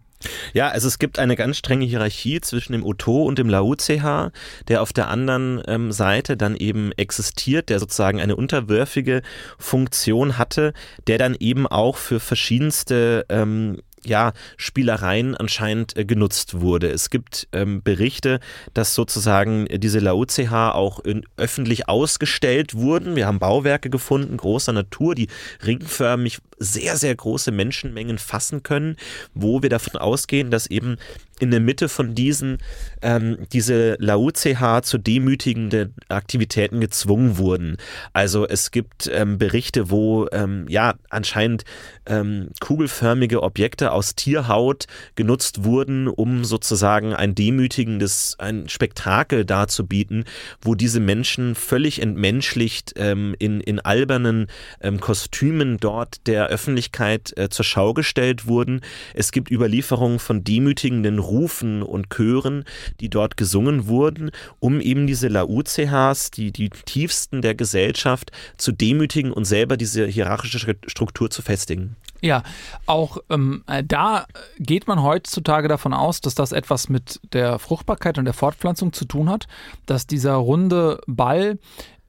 [0.52, 4.30] Ja, also es gibt eine ganz strenge Hierarchie zwischen dem Otto und dem Laocoon,
[4.68, 9.22] der auf der anderen ähm, Seite dann eben existiert, der sozusagen eine unterwürfige
[9.58, 10.72] Funktion hatte,
[11.06, 16.90] der dann eben auch für verschiedenste ähm, ja, Spielereien anscheinend äh, genutzt wurde.
[16.90, 18.40] Es gibt ähm, Berichte,
[18.72, 23.16] dass sozusagen diese Laocoon auch in, öffentlich ausgestellt wurden.
[23.16, 25.28] Wir haben Bauwerke gefunden, großer Natur, die
[25.64, 28.96] ringförmig sehr, sehr große Menschenmengen fassen können,
[29.34, 30.96] wo wir davon ausgehen, dass eben
[31.40, 32.58] in der Mitte von diesen
[33.02, 37.76] ähm, diese Laocoon zu demütigenden Aktivitäten gezwungen wurden.
[38.12, 41.64] Also es gibt ähm, Berichte, wo ähm, ja anscheinend
[42.06, 50.24] ähm, kugelförmige Objekte aus Tierhaut genutzt wurden, um sozusagen ein demütigendes, ein Spektakel darzubieten,
[50.60, 54.46] wo diese Menschen völlig entmenschlicht ähm, in, in albernen
[54.80, 58.80] ähm, Kostümen dort der Öffentlichkeit äh, zur Schau gestellt wurden.
[59.14, 62.64] Es gibt Überlieferungen von demütigenden Rufen und Chören,
[63.00, 69.32] die dort gesungen wurden, um eben diese Laocoons, die, die tiefsten der Gesellschaft, zu demütigen
[69.32, 71.96] und selber diese hierarchische Struktur zu festigen.
[72.20, 72.42] Ja,
[72.86, 74.24] auch ähm, äh, da
[74.58, 79.04] geht man heutzutage davon aus, dass das etwas mit der Fruchtbarkeit und der Fortpflanzung zu
[79.04, 79.46] tun hat,
[79.84, 81.58] dass dieser runde Ball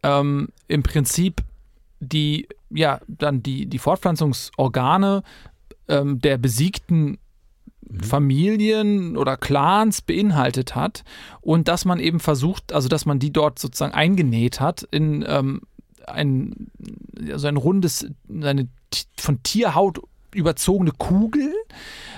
[0.03, 1.41] ähm, im Prinzip
[1.99, 5.23] die, ja, dann die, die Fortpflanzungsorgane
[5.87, 7.17] ähm, der besiegten
[8.01, 11.03] Familien oder Clans beinhaltet hat
[11.41, 15.61] und dass man eben versucht, also dass man die dort sozusagen eingenäht hat in ähm,
[16.07, 16.71] ein,
[17.31, 18.67] also ein rundes, eine
[19.17, 20.01] von Tierhaut
[20.33, 21.53] überzogene Kugel,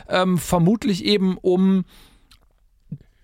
[0.10, 1.86] ähm, vermutlich eben um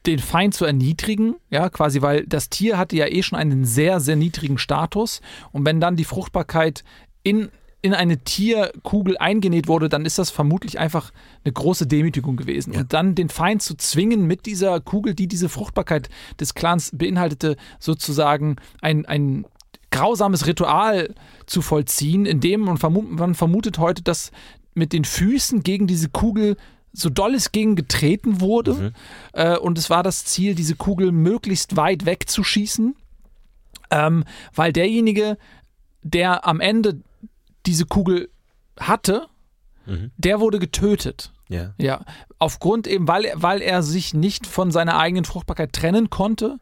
[0.06, 4.00] den Feind zu erniedrigen, ja, quasi, weil das Tier hatte ja eh schon einen sehr,
[4.00, 6.84] sehr niedrigen Status und wenn dann die Fruchtbarkeit
[7.24, 7.50] in,
[7.84, 11.12] in eine Tierkugel eingenäht wurde, dann ist das vermutlich einfach
[11.44, 12.74] eine große Demütigung gewesen.
[12.74, 12.80] Ja.
[12.80, 17.58] Und dann den Feind zu zwingen, mit dieser Kugel, die diese Fruchtbarkeit des Clans beinhaltete,
[17.80, 19.46] sozusagen ein, ein
[19.92, 21.14] grausames Ritual
[21.46, 24.32] zu vollziehen, in dem man, vermu man vermutet heute, dass
[24.74, 26.56] mit den Füßen gegen diese Kugel
[26.94, 28.94] so doll es ging getreten wurde.
[29.34, 32.96] Äh, und es war das Ziel, diese Kugel möglichst weit wegzuschießen,
[33.92, 34.24] ähm,
[34.56, 35.38] weil derjenige,
[36.02, 37.02] der am Ende
[37.66, 38.30] diese Kugel
[38.80, 39.28] hatte,
[39.86, 40.12] Mhm.
[40.18, 41.34] der wurde getötet.
[41.54, 41.74] Ja.
[41.78, 42.02] Ja,
[42.40, 46.58] aufgrund eben, weil, er- weil er sich nicht von seiner eigenen Fruchtbarkeit trennen konnte,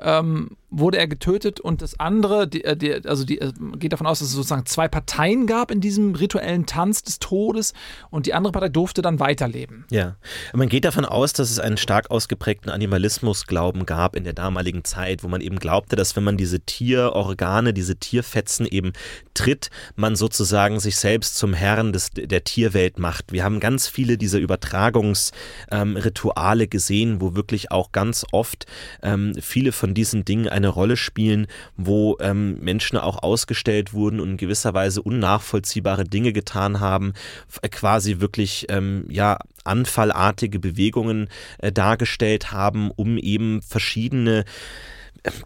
[0.00, 4.06] ähm, wurde er getötet und das andere, die, äh, die, also die, äh, geht davon
[4.06, 7.72] aus, dass es sozusagen zwei Parteien gab in diesem rituellen Tanz des Todes
[8.10, 9.84] und die andere Partei durfte dann weiterleben.
[9.90, 10.16] Ja,
[10.52, 15.22] man geht davon aus, dass es einen stark ausgeprägten Animalismusglauben gab in der damaligen Zeit,
[15.24, 18.92] wo man eben glaubte, dass wenn man diese Tierorgane, diese Tierfetzen eben
[19.34, 23.32] tritt, man sozusagen sich selbst zum Herrn des, der Tierwelt macht.
[23.32, 28.66] Wir haben ganz viele dieser Übertragungsrituale ähm, gesehen, wo wirklich auch ganz oft
[29.02, 31.46] ähm, viele von diesen Dingen eine Rolle spielen,
[31.76, 37.12] wo ähm, Menschen auch ausgestellt wurden und in gewisser Weise unnachvollziehbare Dinge getan haben,
[37.48, 44.44] f- quasi wirklich ähm, ja anfallartige Bewegungen äh, dargestellt haben, um eben verschiedene äh,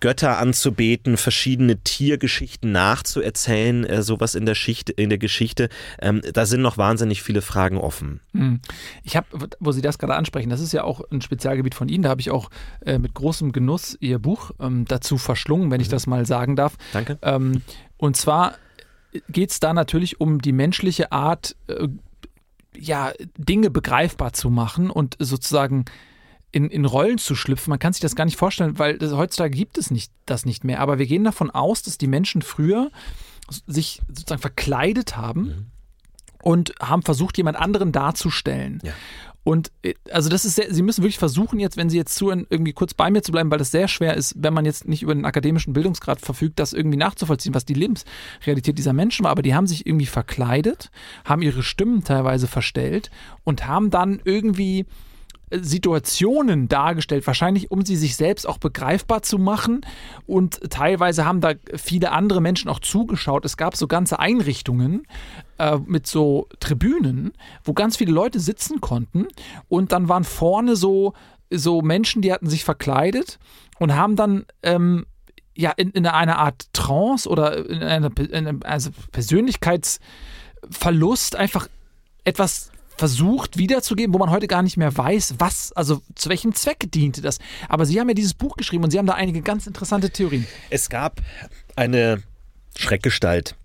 [0.01, 5.69] Götter anzubeten, verschiedene Tiergeschichten nachzuerzählen, äh, sowas in der, Schicht, in der Geschichte.
[6.01, 8.21] Ähm, da sind noch wahnsinnig viele Fragen offen.
[8.33, 8.61] Hm.
[9.03, 12.03] Ich habe, wo Sie das gerade ansprechen, das ist ja auch ein Spezialgebiet von Ihnen.
[12.03, 12.51] Da habe ich auch
[12.85, 16.77] äh, mit großem Genuss Ihr Buch ähm, dazu verschlungen, wenn ich das mal sagen darf.
[16.93, 17.19] Danke.
[17.23, 17.63] Ähm,
[17.97, 18.55] und zwar
[19.29, 21.89] geht es da natürlich um die menschliche Art, äh,
[22.77, 25.85] ja, Dinge begreifbar zu machen und sozusagen
[26.53, 27.71] in, in Rollen zu schlüpfen.
[27.71, 30.65] Man kann sich das gar nicht vorstellen, weil das, heutzutage gibt es nicht, das nicht
[30.65, 30.81] mehr.
[30.81, 32.91] Aber wir gehen davon aus, dass die Menschen früher
[33.67, 35.71] sich sozusagen verkleidet haben
[36.43, 38.81] und haben versucht, jemand anderen darzustellen.
[38.83, 38.93] Ja.
[39.43, 42.47] Und äh, also das ist sehr, Sie müssen wirklich versuchen jetzt, wenn Sie jetzt zuhören,
[42.51, 45.03] irgendwie kurz bei mir zu bleiben, weil das sehr schwer ist, wenn man jetzt nicht
[45.03, 49.31] über den akademischen Bildungsgrad verfügt, das irgendwie nachzuvollziehen, was die Lebensrealität dieser Menschen war.
[49.31, 50.91] Aber die haben sich irgendwie verkleidet,
[51.25, 53.11] haben ihre Stimmen teilweise verstellt
[53.45, 54.87] und haben dann irgendwie
[55.51, 59.83] Situationen dargestellt, wahrscheinlich um sie sich selbst auch begreifbar zu machen.
[60.27, 63.45] Und teilweise haben da viele andere Menschen auch zugeschaut.
[63.45, 65.07] Es gab so ganze Einrichtungen
[65.59, 67.33] äh, mit so Tribünen,
[67.65, 69.27] wo ganz viele Leute sitzen konnten.
[69.69, 71.15] Und dann waren vorne so,
[71.51, 73.39] so Menschen, die hatten sich verkleidet
[73.79, 75.05] und haben dann ähm,
[75.57, 81.69] ja in, in einer Art Trance oder in einer, in einem also Persönlichkeitsverlust einfach
[82.25, 86.93] etwas versucht wiederzugeben, wo man heute gar nicht mehr weiß, was, also zu welchem Zweck
[86.93, 87.39] diente das.
[87.67, 90.47] Aber Sie haben ja dieses Buch geschrieben und Sie haben da einige ganz interessante Theorien.
[90.69, 91.23] Es gab
[91.77, 92.23] eine
[92.77, 93.57] Schreckgestalt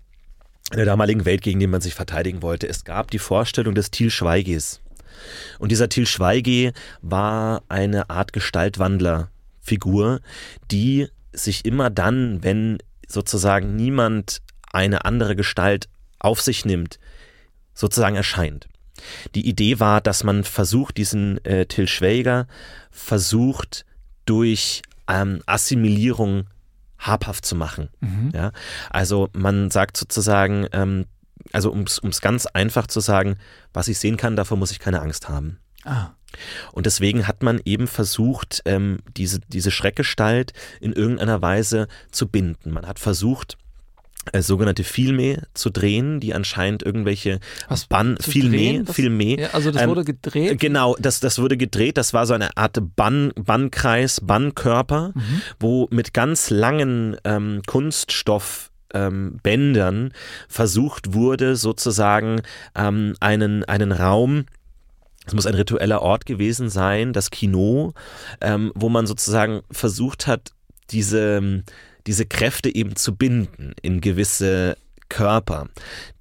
[0.70, 2.66] in der damaligen Welt, gegen die man sich verteidigen wollte.
[2.66, 4.80] Es gab die Vorstellung des Til Schweiges.
[5.58, 6.72] Und dieser Til Schweige
[7.02, 10.20] war eine Art Gestaltwandlerfigur,
[10.70, 14.40] die sich immer dann, wenn sozusagen niemand
[14.72, 16.98] eine andere Gestalt auf sich nimmt,
[17.74, 18.66] sozusagen erscheint.
[19.34, 22.46] Die Idee war, dass man versucht, diesen äh, Til Schweiger
[22.90, 23.84] versucht
[24.24, 26.44] durch ähm, Assimilierung
[26.98, 27.88] habhaft zu machen.
[28.00, 28.32] Mhm.
[28.34, 28.52] Ja?
[28.90, 31.06] Also man sagt sozusagen, ähm,
[31.52, 33.36] also um es ganz einfach zu sagen,
[33.72, 35.58] was ich sehen kann, davor muss ich keine Angst haben.
[35.84, 36.10] Ah.
[36.72, 42.72] Und deswegen hat man eben versucht, ähm, diese, diese Schreckgestalt in irgendeiner Weise zu binden.
[42.72, 43.56] Man hat versucht,
[44.32, 49.40] äh, sogenannte Filme zu drehen, die anscheinend irgendwelche Was, Bann, Filme, Filme.
[49.40, 50.58] Ja, also das ähm, wurde gedreht?
[50.60, 55.42] Genau, das, das wurde gedreht, das war so eine Art Bann, Bannkreis, Bannkörper, mhm.
[55.58, 60.12] wo mit ganz langen ähm, Kunststoff ähm, Bändern
[60.48, 62.42] versucht wurde, sozusagen
[62.74, 64.46] ähm, einen, einen Raum
[65.26, 67.94] es muss ein ritueller Ort gewesen sein, das Kino,
[68.40, 70.52] ähm, wo man sozusagen versucht hat,
[70.90, 71.64] diese,
[72.06, 74.76] diese Kräfte eben zu binden in gewisse
[75.08, 75.68] Körper,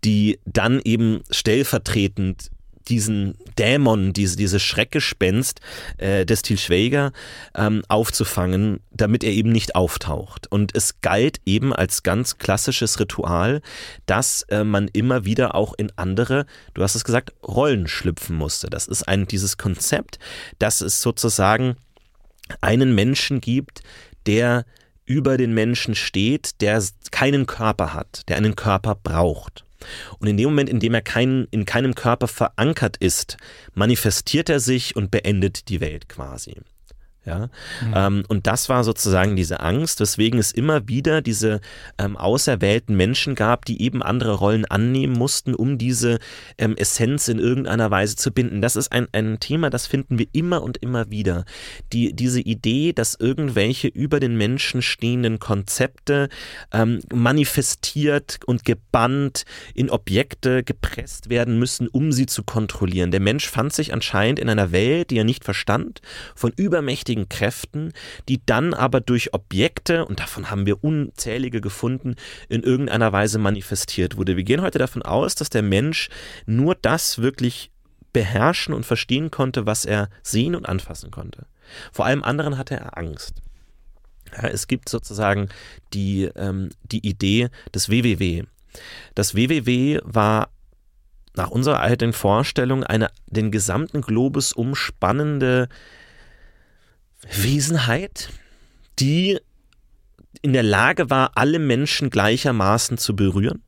[0.04, 2.52] die dann eben stellvertretend
[2.88, 5.60] diesen Dämon, diese, diese Schreckgespenst
[5.98, 7.12] äh, des Til Schweiger
[7.56, 10.48] ähm, aufzufangen, damit er eben nicht auftaucht.
[10.52, 13.62] Und es galt eben als ganz klassisches Ritual,
[14.06, 18.70] dass äh, man immer wieder auch in andere, du hast es gesagt, Rollen schlüpfen musste.
[18.70, 20.20] Das ist ein, dieses Konzept,
[20.60, 21.78] dass es sozusagen
[22.62, 23.82] einen Menschen gibt,
[24.28, 24.66] der
[25.06, 29.66] über den Menschen steht, der keinen Körper hat, der einen Körper braucht.
[30.20, 33.38] Und in dem Moment, in dem er kein, in keinem Körper verankert ist,
[33.74, 36.56] manifestiert er sich und beendet die Welt quasi.
[37.26, 37.50] Ja?
[37.86, 37.94] Mhm.
[37.96, 41.62] Ähm, und das war sozusagen diese Angst, weswegen es immer wieder diese
[41.98, 46.20] ähm, auserwählten Menschen gab, die eben andere Rollen annehmen mussten, um diese
[46.58, 48.62] ähm, Essenz in irgendeiner Weise zu binden.
[48.62, 51.46] Das ist ein, ein Thema, das finden wir immer und immer wieder.
[51.92, 56.30] Die, diese Idee, dass irgendwelche über den Menschen stehenden Konzepte
[56.72, 63.12] ähm, manifestiert und gebannt in Objekte gepresst werden müssen, um sie zu kontrollieren.
[63.12, 66.02] Der Mensch fand sich anscheinend in einer Welt, die er nicht verstand,
[66.36, 67.94] von übermächtigen geistigen Kräften,
[68.28, 72.16] die dann aber durch Objekte, und davon haben wir unzählige gefunden,
[72.50, 74.36] in irgendeiner Weise manifestiert wurde.
[74.36, 76.10] Wir gehen heute davon aus, dass der Mensch
[76.46, 77.72] nur das wirklich
[78.14, 81.46] beherrschen und verstehen konnte, was er sehen und anfassen konnte.
[81.92, 83.42] Vor allem anderen hatte er Angst.
[84.36, 85.50] Ja, es gibt sozusagen
[85.94, 88.44] die, ähm, die Idee des WWW.
[89.16, 90.50] Das WWW war
[91.36, 95.68] nach unserer alten Vorstellung eine den gesamten Globus umspannende
[97.32, 98.30] Wesenheit,
[99.00, 99.40] die
[100.42, 103.64] in der Lage war, alle Menschen gleichermaßen zu berühren.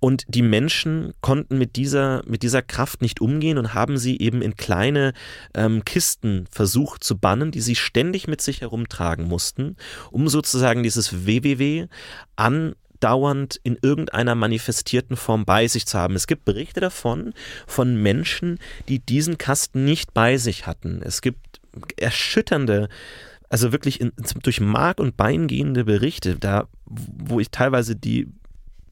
[0.00, 4.42] Und die Menschen konnten mit dieser, mit dieser Kraft nicht umgehen und haben sie eben
[4.42, 5.12] in kleine
[5.54, 9.76] ähm, Kisten versucht zu bannen, die sie ständig mit sich herumtragen mussten,
[10.10, 11.86] um sozusagen dieses WWW
[12.36, 16.16] andauernd in irgendeiner manifestierten Form bei sich zu haben.
[16.16, 17.32] Es gibt Berichte davon,
[17.66, 21.00] von Menschen, die diesen Kasten nicht bei sich hatten.
[21.02, 21.45] Es gibt
[21.96, 22.88] erschütternde,
[23.48, 24.12] also wirklich in,
[24.42, 28.28] durch Mark und Bein gehende Berichte, da, wo ich teilweise die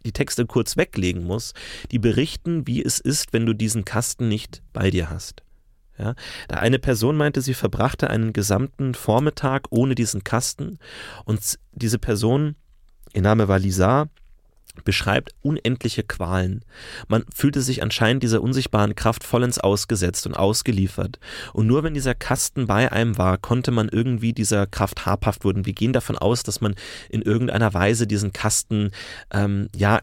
[0.05, 1.55] die Texte kurz weglegen muss,
[1.91, 5.43] die berichten, wie es ist, wenn du diesen Kasten nicht bei dir hast.
[5.99, 6.15] Ja,
[6.49, 10.79] da eine Person meinte, sie verbrachte einen gesamten Vormittag ohne diesen Kasten
[11.25, 12.57] und diese Person,
[13.13, 14.09] ihr Name war Lisa,
[14.85, 16.65] beschreibt unendliche Qualen.
[17.09, 21.19] Man fühlte sich anscheinend dieser unsichtbaren Kraft vollends ausgesetzt und ausgeliefert.
[21.53, 25.67] Und nur wenn dieser Kasten bei einem war, konnte man irgendwie dieser Kraft habhaft werden.
[25.67, 26.75] Wir gehen davon aus, dass man
[27.09, 28.91] in irgendeiner Weise diesen Kasten
[29.33, 30.01] ähm, ja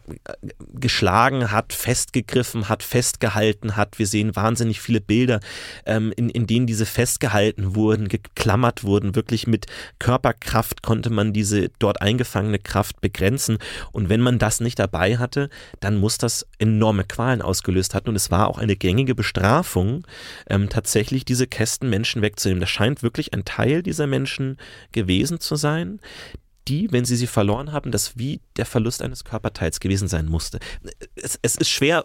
[0.74, 3.98] geschlagen hat, festgegriffen hat, festgehalten hat.
[3.98, 5.40] Wir sehen wahnsinnig viele Bilder,
[5.84, 9.14] ähm, in, in denen diese festgehalten wurden, geklammert wurden.
[9.14, 9.66] Wirklich mit
[9.98, 13.58] Körperkraft konnte man diese dort eingefangene Kraft begrenzen.
[13.92, 15.48] Und wenn man das nicht dabei hatte,
[15.80, 18.08] dann muss das enorme Qualen ausgelöst hatten.
[18.08, 20.06] Und es war auch eine gängige Bestrafung,
[20.48, 22.60] ähm, tatsächlich diese Kästen Menschen wegzunehmen.
[22.60, 24.56] Das scheint wirklich ein Teil dieser Menschen
[24.92, 26.00] gewesen zu sein,
[26.68, 30.60] die, wenn sie sie verloren haben, das wie der Verlust eines Körperteils gewesen sein musste.
[31.16, 32.04] Es, es ist schwer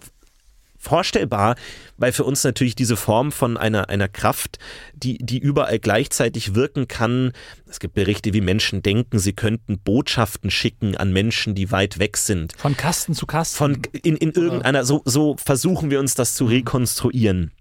[0.87, 1.55] vorstellbar,
[1.97, 4.57] weil für uns natürlich diese Form von einer, einer Kraft,
[4.95, 7.33] die, die überall gleichzeitig wirken kann.
[7.69, 12.15] Es gibt Berichte, wie Menschen denken, sie könnten Botschaften schicken an Menschen, die weit weg
[12.15, 12.53] sind.
[12.57, 13.57] Von Kasten zu Kasten.
[13.57, 17.51] Von in, in irgendeiner, so, so versuchen wir uns das zu rekonstruieren.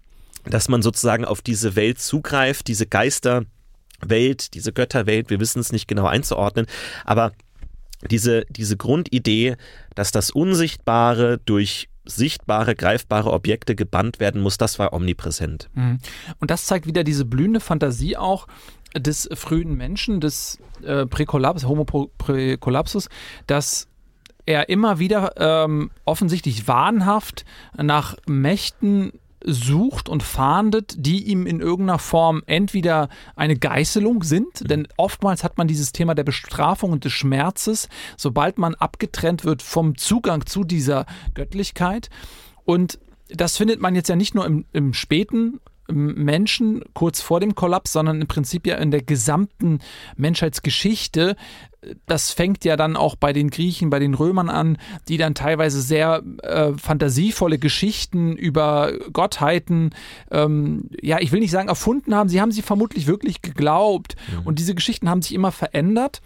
[0.45, 5.89] dass man sozusagen auf diese Welt zugreift, diese Geisterwelt, diese Götterwelt, wir wissen es nicht
[5.89, 6.67] genau einzuordnen,
[7.03, 7.33] aber
[8.09, 9.57] diese, diese Grundidee,
[9.95, 15.69] dass das Unsichtbare durch sichtbare, greifbare Objekte gebannt werden muss, das war omnipräsent.
[15.73, 15.99] Mhm.
[16.39, 18.47] Und das zeigt wieder diese blühende Fantasie auch
[18.95, 21.85] des frühen Menschen, des äh, Homo
[22.17, 23.09] Präkollapsus,
[23.45, 23.87] dass
[24.45, 29.11] er immer wieder ähm, offensichtlich wahnhaft nach Mächten
[29.47, 34.67] sucht und fahndet, die ihm in irgendeiner Form entweder eine Geißelung sind, mhm.
[34.67, 39.61] denn oftmals hat man dieses Thema der Bestrafung und des Schmerzes, sobald man abgetrennt wird
[39.61, 42.09] vom Zugang zu dieser Göttlichkeit.
[42.65, 47.55] Und das findet man jetzt ja nicht nur im, im späten Menschen kurz vor dem
[47.55, 49.79] Kollaps, sondern im Prinzip ja in der gesamten
[50.17, 51.35] Menschheitsgeschichte.
[52.05, 55.81] Das fängt ja dann auch bei den Griechen, bei den Römern an, die dann teilweise
[55.81, 59.91] sehr äh, fantasievolle Geschichten über Gottheiten,
[60.31, 64.15] ähm, ja, ich will nicht sagen erfunden haben, sie haben sie vermutlich wirklich geglaubt.
[64.31, 64.47] Mhm.
[64.47, 66.21] Und diese Geschichten haben sich immer verändert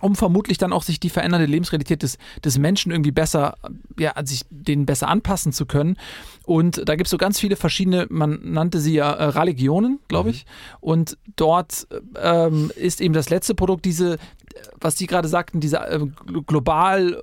[0.00, 3.56] um vermutlich dann auch sich die verändernde Lebensrealität des, des Menschen irgendwie besser,
[3.98, 5.96] ja, sich denen besser anpassen zu können.
[6.44, 10.30] Und da gibt es so ganz viele verschiedene, man nannte sie ja äh, Religionen, glaube
[10.30, 10.34] mhm.
[10.34, 10.46] ich.
[10.80, 11.86] Und dort
[12.20, 14.18] ähm, ist eben das letzte Produkt diese,
[14.80, 16.06] was Sie gerade sagten, diese äh,
[16.46, 17.20] global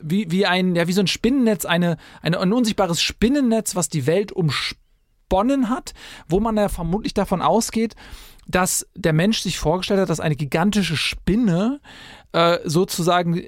[0.00, 4.06] wie, wie ein, ja, wie so ein Spinnennetz, eine, eine, ein unsichtbares Spinnennetz, was die
[4.06, 5.92] Welt umsponnen hat,
[6.28, 7.96] wo man ja vermutlich davon ausgeht,
[8.46, 11.80] dass der Mensch sich vorgestellt hat, dass eine gigantische Spinne
[12.32, 13.46] äh, sozusagen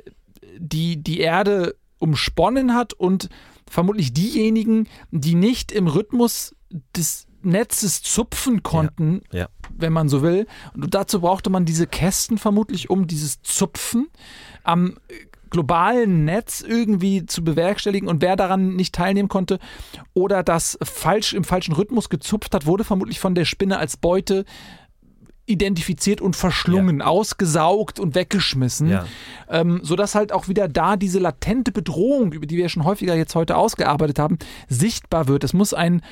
[0.58, 3.28] die, die Erde umsponnen hat und
[3.68, 6.54] vermutlich diejenigen, die nicht im Rhythmus
[6.96, 9.48] des Netzes zupfen konnten, ja, ja.
[9.76, 10.46] wenn man so will.
[10.74, 14.08] Und dazu brauchte man diese Kästen vermutlich, um dieses Zupfen
[14.62, 14.96] am
[15.50, 19.58] globalen Netz irgendwie zu bewerkstelligen und wer daran nicht teilnehmen konnte
[20.14, 24.44] oder das falsch im falschen Rhythmus gezupft hat, wurde vermutlich von der Spinne als Beute
[25.50, 27.06] identifiziert und verschlungen, ja.
[27.06, 29.04] ausgesaugt und weggeschmissen, ja.
[29.48, 33.34] ähm, sodass halt auch wieder da diese latente Bedrohung, über die wir schon häufiger jetzt
[33.34, 35.44] heute ausgearbeitet haben, sichtbar wird.
[35.44, 36.02] Es muss ein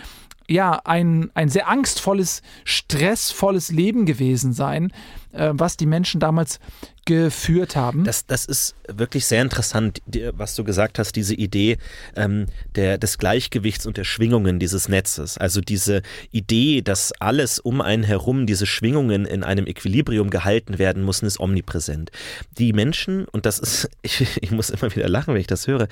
[0.49, 4.93] ja, ein, ein sehr angstvolles, stressvolles Leben gewesen sein,
[5.33, 6.59] äh, was die Menschen damals
[7.05, 8.05] geführt haben.
[8.05, 11.79] Das, das ist wirklich sehr interessant, was du gesagt hast, diese Idee
[12.17, 15.39] ähm, der, des Gleichgewichts und der Schwingungen dieses Netzes.
[15.39, 21.03] Also diese Idee, dass alles um einen herum, diese Schwingungen in einem Equilibrium gehalten werden
[21.03, 22.11] müssen, ist omnipräsent.
[22.59, 25.89] Die Menschen, und das ist, ich, ich muss immer wieder lachen, wenn ich das höre,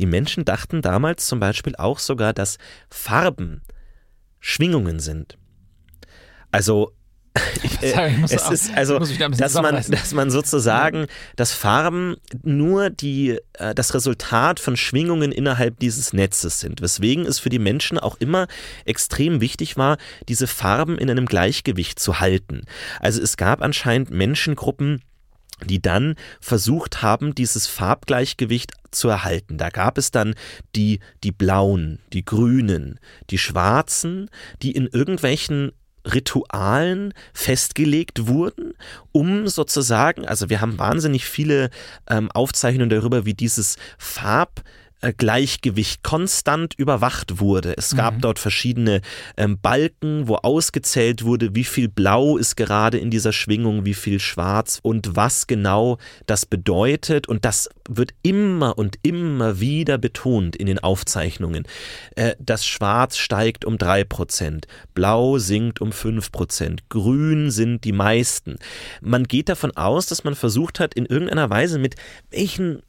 [0.00, 2.58] die Menschen dachten damals zum Beispiel auch sogar, dass
[2.90, 3.62] Farben
[4.46, 5.38] Schwingungen sind.
[6.52, 6.92] Also
[7.82, 13.92] äh, es ist also, dass man, dass man sozusagen, dass Farben nur die, äh, das
[13.92, 18.46] Resultat von Schwingungen innerhalb dieses Netzes sind, weswegen es für die Menschen auch immer
[18.84, 22.62] extrem wichtig war, diese Farben in einem Gleichgewicht zu halten.
[23.00, 25.02] Also es gab anscheinend Menschengruppen,
[25.64, 29.58] die dann versucht haben, dieses Farbgleichgewicht zu erhalten.
[29.58, 30.34] Da gab es dann
[30.74, 34.30] die, die blauen, die grünen, die schwarzen,
[34.62, 35.72] die in irgendwelchen
[36.04, 38.74] Ritualen festgelegt wurden,
[39.12, 41.70] um sozusagen, also wir haben wahnsinnig viele
[42.08, 44.85] ähm, Aufzeichnungen darüber, wie dieses Farb äh,
[45.16, 47.76] Gleichgewicht konstant überwacht wurde.
[47.76, 48.20] Es gab mhm.
[48.22, 49.02] dort verschiedene
[49.36, 54.20] ähm, Balken, wo ausgezählt wurde, wie viel Blau ist gerade in dieser Schwingung, wie viel
[54.20, 57.28] Schwarz und was genau das bedeutet.
[57.28, 61.64] Und das wird immer und immer wieder betont in den Aufzeichnungen.
[62.14, 68.56] Äh, das Schwarz steigt um 3%, Blau sinkt um 5%, Grün sind die meisten.
[69.00, 71.96] Man geht davon aus, dass man versucht hat, in irgendeiner Weise mit
[72.30, 72.82] welchen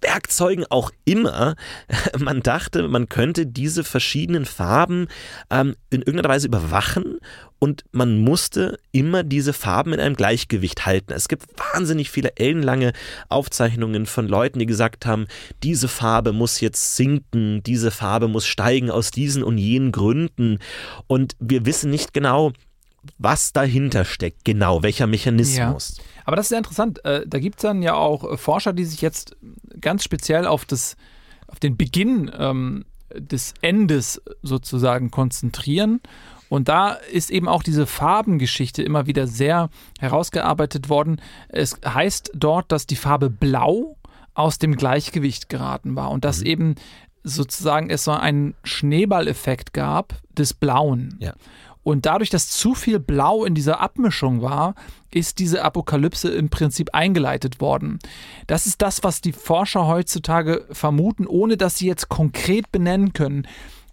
[0.00, 1.56] Werkzeugen auch immer,
[2.18, 5.08] man dachte, man könnte diese verschiedenen Farben
[5.50, 7.18] ähm, in irgendeiner Weise überwachen
[7.58, 11.12] und man musste immer diese Farben in einem Gleichgewicht halten.
[11.12, 12.92] Es gibt wahnsinnig viele ellenlange
[13.28, 15.26] Aufzeichnungen von Leuten, die gesagt haben,
[15.62, 20.58] diese Farbe muss jetzt sinken, diese Farbe muss steigen aus diesen und jenen Gründen
[21.06, 22.52] und wir wissen nicht genau,
[23.18, 25.98] was dahinter steckt, genau, welcher Mechanismus.
[25.98, 26.04] Ja.
[26.26, 27.02] Aber das ist sehr interessant.
[27.04, 29.36] Äh, da gibt es dann ja auch äh, Forscher, die sich jetzt
[29.80, 30.96] ganz speziell auf, das,
[31.46, 32.84] auf den Beginn ähm,
[33.14, 36.00] des Endes sozusagen konzentrieren.
[36.48, 39.70] Und da ist eben auch diese Farbengeschichte immer wieder sehr
[40.00, 41.20] herausgearbeitet worden.
[41.48, 43.96] Es heißt dort, dass die Farbe Blau
[44.34, 46.46] aus dem Gleichgewicht geraten war und dass mhm.
[46.46, 46.74] eben
[47.22, 51.16] sozusagen es so einen Schneeballeffekt gab des Blauen.
[51.20, 51.34] Ja.
[51.86, 54.74] Und dadurch, dass zu viel Blau in dieser Abmischung war,
[55.12, 58.00] ist diese Apokalypse im Prinzip eingeleitet worden.
[58.48, 63.46] Das ist das, was die Forscher heutzutage vermuten, ohne dass sie jetzt konkret benennen können,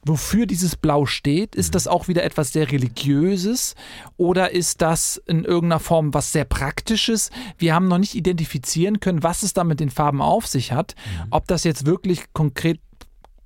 [0.03, 1.53] wofür dieses Blau steht?
[1.53, 3.75] Ist das auch wieder etwas sehr Religiöses
[4.17, 7.29] oder ist das in irgendeiner Form was sehr Praktisches?
[7.59, 10.95] Wir haben noch nicht identifizieren können, was es da mit den Farben auf sich hat.
[11.29, 12.79] Ob das jetzt wirklich konkret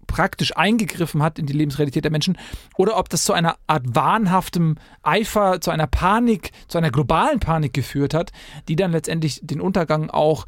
[0.08, 2.38] praktisch eingegriffen hat in die Lebensrealität der Menschen
[2.78, 7.74] oder ob das zu einer Art wahnhaftem Eifer, zu einer Panik, zu einer globalen Panik
[7.74, 8.32] geführt hat,
[8.68, 10.45] die dann letztendlich den Untergang auch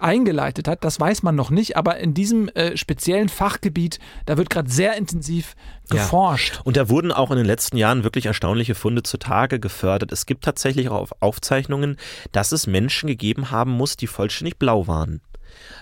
[0.00, 4.50] eingeleitet hat, das weiß man noch nicht, aber in diesem äh, speziellen Fachgebiet, da wird
[4.50, 5.54] gerade sehr intensiv
[5.90, 6.56] geforscht.
[6.56, 6.60] Ja.
[6.62, 10.12] Und da wurden auch in den letzten Jahren wirklich erstaunliche Funde zutage gefördert.
[10.12, 11.96] Es gibt tatsächlich auch Aufzeichnungen,
[12.32, 15.20] dass es Menschen gegeben haben muss, die vollständig blau waren.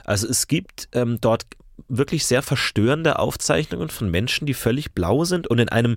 [0.04, 1.46] Also es gibt ähm, dort
[1.88, 5.96] wirklich sehr verstörende Aufzeichnungen von Menschen, die völlig blau sind und in einem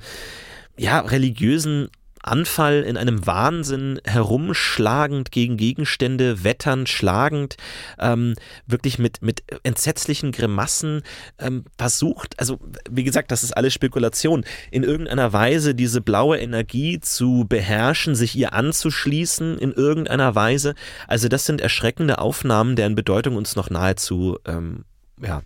[0.78, 1.90] ja, religiösen
[2.22, 7.56] Anfall in einem Wahnsinn herumschlagend gegen Gegenstände, wetternd, schlagend,
[7.98, 8.36] ähm,
[8.68, 11.04] wirklich mit, mit entsetzlichen Grimassen
[11.40, 12.60] ähm, versucht, also
[12.90, 18.36] wie gesagt, das ist alles Spekulation, in irgendeiner Weise diese blaue Energie zu beherrschen, sich
[18.36, 20.76] ihr anzuschließen in irgendeiner Weise.
[21.08, 24.84] Also das sind erschreckende Aufnahmen, deren Bedeutung uns noch nahezu ähm,
[25.22, 25.42] ja,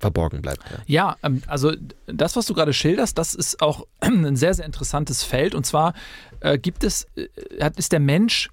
[0.00, 0.62] verborgen bleibt.
[0.70, 1.72] Ja, ja ähm, also
[2.06, 5.54] das, was du gerade schilderst, das ist auch ein sehr, sehr interessantes Feld.
[5.54, 5.94] Und zwar
[6.40, 8.50] äh, gibt es, äh, ist der Mensch,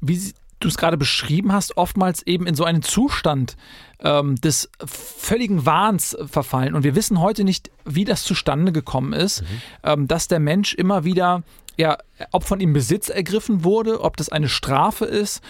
[0.00, 3.56] wie du es gerade beschrieben hast, oftmals eben in so einen Zustand
[4.00, 6.74] ähm, des völligen Wahns verfallen.
[6.74, 9.46] Und wir wissen heute nicht, wie das zustande gekommen ist, mhm.
[9.82, 11.42] ähm, dass der Mensch immer wieder,
[11.76, 11.96] ja,
[12.30, 15.42] ob von ihm Besitz ergriffen wurde, ob das eine Strafe ist.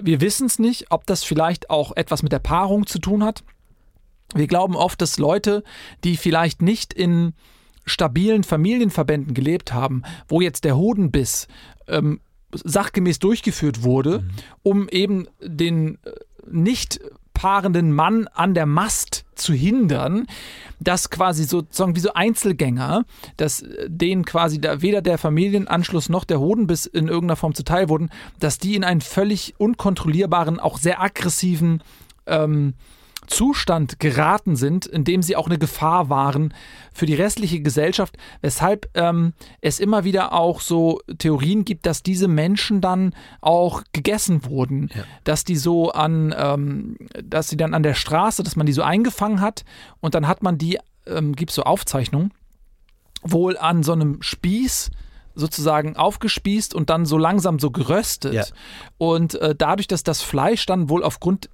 [0.00, 3.42] Wir wissen es nicht, ob das vielleicht auch etwas mit der Paarung zu tun hat.
[4.34, 5.64] Wir glauben oft, dass Leute,
[6.04, 7.32] die vielleicht nicht in
[7.84, 11.48] stabilen Familienverbänden gelebt haben, wo jetzt der Hodenbiss
[11.88, 12.20] ähm,
[12.52, 14.30] sachgemäß durchgeführt wurde, mhm.
[14.62, 16.10] um eben den äh,
[16.50, 17.00] nicht
[17.40, 20.26] paarenden Mann an der Mast zu hindern,
[20.78, 23.04] dass quasi sozusagen wie so Einzelgänger,
[23.38, 27.88] dass äh, denen quasi da weder der Familienanschluss noch der Hodenbiss in irgendeiner Form zuteil
[27.88, 28.10] wurden,
[28.40, 31.82] dass die in einen völlig unkontrollierbaren, auch sehr aggressiven
[32.26, 32.74] ähm,
[33.30, 36.52] Zustand geraten sind, in dem sie auch eine Gefahr waren
[36.92, 42.26] für die restliche Gesellschaft, weshalb ähm, es immer wieder auch so Theorien gibt, dass diese
[42.26, 45.04] Menschen dann auch gegessen wurden, ja.
[45.24, 48.82] dass die so an, ähm, dass sie dann an der Straße, dass man die so
[48.82, 49.64] eingefangen hat
[50.00, 52.32] und dann hat man die, ähm, gibt es so Aufzeichnungen,
[53.22, 54.90] wohl an so einem Spieß
[55.36, 58.34] sozusagen aufgespießt und dann so langsam so geröstet.
[58.34, 58.44] Ja.
[58.98, 61.48] Und äh, dadurch, dass das Fleisch dann wohl aufgrund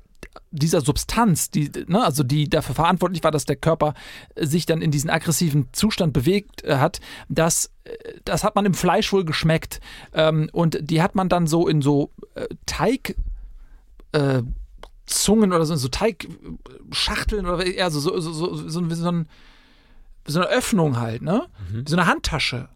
[0.51, 3.95] dieser Substanz, die, ne, also die dafür verantwortlich war, dass der Körper
[4.37, 7.91] sich dann in diesen aggressiven Zustand bewegt äh, hat, das, äh,
[8.25, 9.81] das hat man im Fleisch wohl geschmeckt.
[10.13, 13.17] Ähm, und die hat man dann so in so äh, Teig.
[14.13, 14.43] Äh,
[15.07, 19.29] Zungen oder so, so Teigschachteln oder eher so, so, so, so, so, so, ein,
[20.27, 21.47] so eine Öffnung halt, ne?
[21.71, 21.87] Mhm.
[21.87, 22.69] So eine Handtasche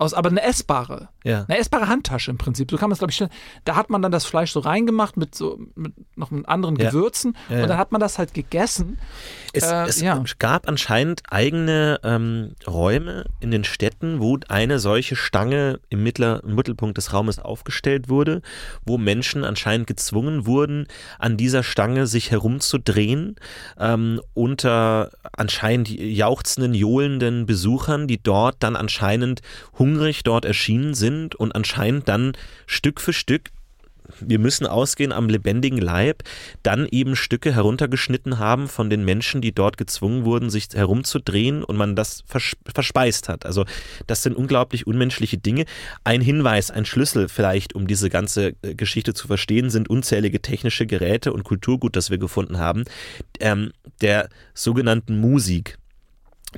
[0.00, 1.08] aus, aber eine essbare.
[1.24, 1.44] Ja.
[1.46, 2.70] Eine essbare Handtasche im Prinzip.
[2.70, 3.30] So kann man es, glaube ich, stellen.
[3.64, 6.88] Da hat man dann das Fleisch so reingemacht mit so mit noch mit anderen ja.
[6.88, 8.98] Gewürzen ja, und dann hat man das halt gegessen.
[9.52, 15.80] Es, äh, es gab anscheinend eigene ähm, Räume in den Städten, wo eine solche Stange
[15.90, 18.42] im, Mittler, im Mittelpunkt des Raumes aufgestellt wurde,
[18.86, 20.86] wo Menschen anscheinend gezwungen wurden,
[21.18, 23.36] an dieser Stange sich herumzudrehen,
[23.78, 29.42] ähm, unter anscheinend jauchzenden, johlenden Besuchern, die dort dann anscheinend
[29.90, 32.32] hungrig dort erschienen sind und anscheinend dann
[32.66, 33.50] Stück für Stück
[34.18, 36.24] wir müssen ausgehen am lebendigen Leib,
[36.64, 41.76] dann eben Stücke heruntergeschnitten haben von den Menschen, die dort gezwungen wurden, sich herumzudrehen und
[41.76, 43.46] man das vers verspeist hat.
[43.46, 43.64] Also
[44.08, 45.64] das sind unglaublich unmenschliche Dinge.
[46.02, 50.86] Ein Hinweis, ein Schlüssel vielleicht, um diese ganze äh, Geschichte zu verstehen, sind unzählige technische
[50.86, 52.84] Geräte und Kulturgut, das wir gefunden haben,
[53.38, 53.70] ähm,
[54.00, 55.78] der sogenannten Musik.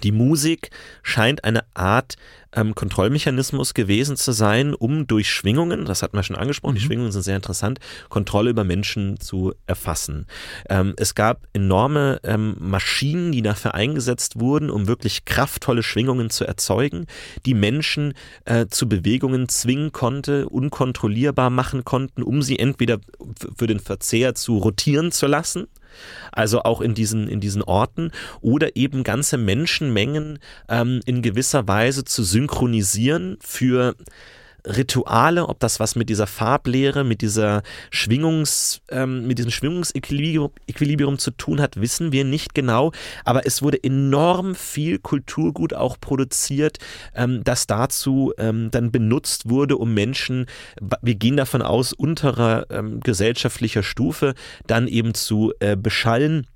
[0.02, 0.70] Die Musik
[1.02, 2.16] scheint eine Art
[2.54, 6.78] ähm, Kontrollmechanismus gewesen zu sein, um durch Schwingungen, das hatten wir schon angesprochen, mhm.
[6.78, 7.78] die Schwingungen sind sehr interessant,
[8.08, 10.26] Kontrolle über Menschen zu erfassen.
[10.68, 16.44] Ähm, es gab enorme ähm, Maschinen, die dafür eingesetzt wurden, um wirklich kraftvolle Schwingungen zu
[16.44, 17.06] erzeugen,
[17.46, 18.14] die Menschen
[18.44, 22.98] äh, zu Bewegungen zwingen konnte, unkontrollierbar machen konnten, um sie entweder
[23.56, 25.68] für den Verzehr zu rotieren zu lassen,
[26.32, 30.38] also auch in diesen, in diesen Orten, oder eben ganze Menschenmengen
[30.68, 33.94] ähm, in gewisser Weise zu synchronisieren für
[34.66, 41.30] Rituale, ob das was mit dieser Farblehre, mit dieser Schwingungs, ähm, mit diesem Schwingungsequilibrium zu
[41.32, 42.92] tun hat, wissen wir nicht genau.
[43.24, 46.78] Aber es wurde enorm viel Kulturgut auch produziert,
[47.14, 50.46] ähm, das dazu ähm, dann benutzt wurde, um Menschen,
[51.00, 54.34] wir gehen davon aus, unterer ähm, gesellschaftlicher Stufe
[54.66, 56.46] dann eben zu äh, beschallen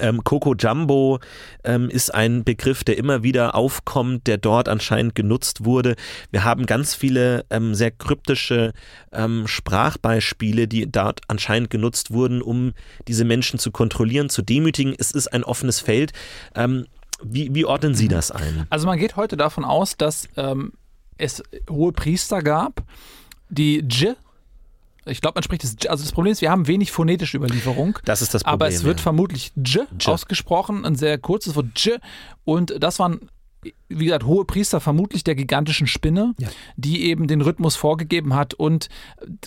[0.00, 1.18] Ähm, Coco Jumbo
[1.64, 5.96] ähm, ist ein Begriff, der immer wieder aufkommt, der dort anscheinend genutzt wurde.
[6.30, 8.72] Wir haben ganz viele ähm, sehr kryptische
[9.12, 12.72] ähm, Sprachbeispiele, die dort anscheinend genutzt wurden, um
[13.06, 14.94] diese Menschen zu kontrollieren, zu demütigen.
[14.98, 16.12] Es ist ein offenes Feld.
[16.54, 16.86] Ähm,
[17.22, 18.66] wie, wie, ordnen Sie das ein?
[18.70, 20.72] Also man geht heute davon aus, dass ähm,
[21.16, 22.84] es hohe Priester gab,
[23.48, 24.14] die Dj
[25.08, 25.76] ich glaube, man spricht das.
[25.88, 27.98] Also das Problem ist, wir haben wenig phonetische Überlieferung.
[28.04, 28.54] Das ist das Problem.
[28.54, 29.02] Aber es wird ja.
[29.02, 32.00] vermutlich J, J, ausgesprochen, ein sehr kurzes Wort J.
[32.44, 33.28] Und das waren,
[33.88, 36.48] wie gesagt, hohe Priester vermutlich der gigantischen Spinne, ja.
[36.76, 38.54] die eben den Rhythmus vorgegeben hat.
[38.54, 38.88] Und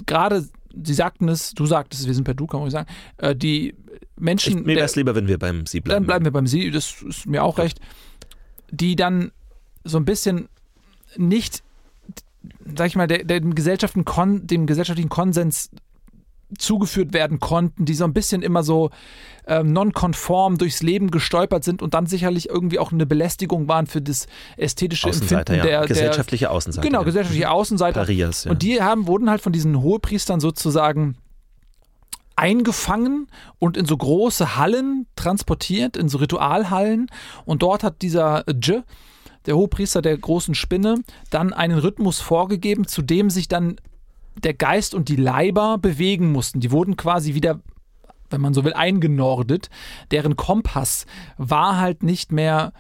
[0.06, 3.36] gerade, Sie sagten es, du sagtest es, wir sind per Du, kann man sagen, äh,
[3.36, 3.76] die
[4.18, 4.60] Menschen.
[4.60, 6.02] Ich, mir wäre es lieber, wenn wir beim Sie bleiben.
[6.02, 7.80] Dann bleiben wir beim Sie, das ist mir auch recht.
[8.72, 9.32] Die dann
[9.84, 10.48] so ein bisschen
[11.18, 11.64] nicht
[12.76, 15.70] sag ich mal, der, der dem, Gesellschaften kon, dem gesellschaftlichen Konsens
[16.58, 18.90] zugeführt werden konnten, die so ein bisschen immer so
[19.48, 24.02] ähm, nonkonform durchs Leben gestolpert sind und dann sicherlich irgendwie auch eine Belästigung waren für
[24.02, 24.28] das
[24.58, 25.80] ästhetische Außenseiter, Empfinden ja.
[25.80, 26.86] der gesellschaftliche Außenseiter.
[26.86, 28.02] Genau, gesellschaftliche Außenseiter.
[28.02, 28.52] Parias, ja.
[28.52, 31.16] Und die haben, wurden halt von diesen Hohepriestern sozusagen
[32.36, 33.28] eingefangen
[33.60, 37.08] und in so große Hallen transportiert, in so Ritualhallen.
[37.46, 38.84] Und dort hat dieser Dj
[39.46, 43.78] der Hohepriester der großen Spinne, dann einen Rhythmus vorgegeben, zu dem sich dann
[44.44, 46.60] der Geist und die Leiber bewegen mussten.
[46.60, 47.60] Die wurden quasi wieder,
[48.30, 49.70] wenn man so will, eingenordet.
[50.12, 51.06] Deren Kompass
[51.38, 52.74] war halt nicht mehr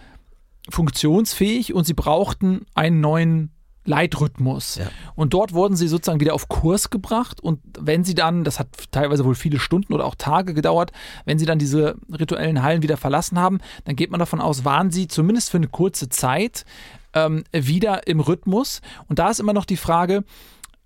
[0.70, 3.52] funktionsfähig und sie brauchten einen neuen
[3.84, 4.76] Leitrhythmus.
[4.76, 4.88] Ja.
[5.16, 7.42] Und dort wurden sie sozusagen wieder auf Kurs gebracht.
[7.42, 10.92] Und wenn sie dann, das hat teilweise wohl viele Stunden oder auch Tage gedauert,
[11.26, 14.92] wenn sie dann diese rituellen Hallen wieder verlassen haben, dann geht man davon aus, waren
[14.92, 16.66] sie zumindest für eine kurze Zeit
[17.14, 18.82] ähm, wieder im Rhythmus.
[19.08, 20.24] Und da ist immer noch die Frage,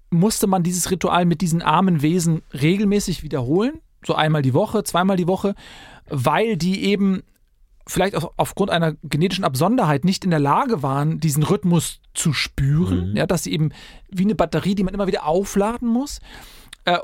[0.10, 3.82] musste man dieses Ritual mit diesen armen Wesen regelmäßig wiederholen?
[4.06, 5.56] So einmal die Woche, zweimal die Woche,
[6.08, 7.24] weil die eben
[7.88, 13.12] vielleicht auf, aufgrund einer genetischen Absonderheit nicht in der Lage waren, diesen Rhythmus zu spüren,
[13.12, 13.18] mhm.
[13.18, 13.72] ja, dass sie eben
[14.10, 16.20] wie eine Batterie, die man immer wieder aufladen muss.
[16.86, 16.98] Äh,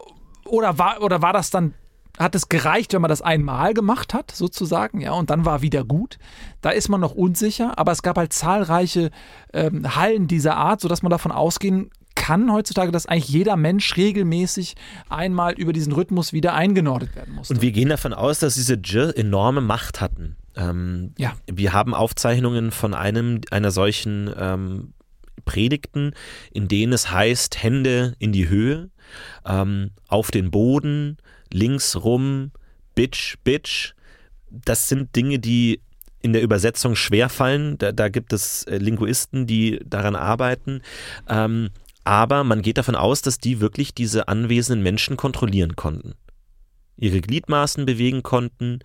[0.46, 1.74] oder, war, oder war das dann,
[2.18, 5.84] hat es gereicht, wenn man das einmal gemacht hat, sozusagen, ja, und dann war wieder
[5.84, 6.18] gut?
[6.62, 9.12] Da ist man noch unsicher, aber es gab halt zahlreiche
[9.54, 14.76] ähm, Hallen dieser Art, sodass man davon ausgehen kann heutzutage, dass eigentlich jeder Mensch regelmäßig
[15.10, 17.50] einmal über diesen Rhythmus wieder eingenordet werden muss.
[17.50, 20.36] Und wir gehen davon aus, dass diese Dj enorme Macht hatten.
[20.56, 21.34] Ähm, ja.
[21.48, 24.94] Wir haben Aufzeichnungen von einem einer solchen ähm,
[25.46, 26.14] Predigten,
[26.52, 28.90] in denen es heißt, Hände in die Höhe,
[29.46, 31.18] ähm, auf den Boden,
[31.52, 32.52] links rum,
[32.96, 33.94] Bitch, Bitch.
[34.50, 35.82] Das sind Dinge, die
[36.22, 37.78] in der Übersetzung schwerfallen.
[37.78, 40.82] Da, da gibt es äh, Linguisten, die daran arbeiten.
[41.28, 41.70] Ähm,
[42.04, 46.14] aber man geht davon aus, dass die wirklich diese anwesenden Menschen kontrollieren konnten.
[46.98, 48.80] Ihre Gliedmaßen bewegen konnten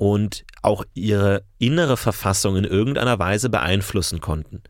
[0.00, 4.62] und auch ihre innere Verfassung in irgendeiner Weise beeinflussen konnten.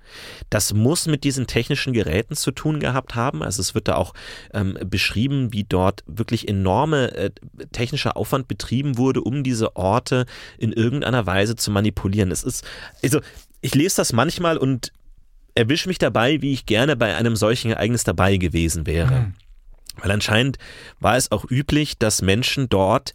[0.51, 3.41] Das muss mit diesen technischen Geräten zu tun gehabt haben.
[3.45, 4.13] Also es wird da auch
[4.53, 7.31] ähm, beschrieben, wie dort wirklich enorme äh,
[7.71, 10.27] technischer Aufwand betrieben wurde, um diese Orte
[10.59, 12.33] in irgendeiner Weise zu manipulieren.
[12.33, 12.65] Es ist,
[13.01, 13.21] also
[13.61, 14.93] ich lese das manchmal und
[15.55, 19.13] erwische mich dabei, wie ich gerne bei einem solchen Ereignis dabei gewesen wäre.
[19.13, 19.35] Mhm.
[20.03, 20.59] Weil anscheinend
[20.99, 23.15] war es auch üblich, dass Menschen dort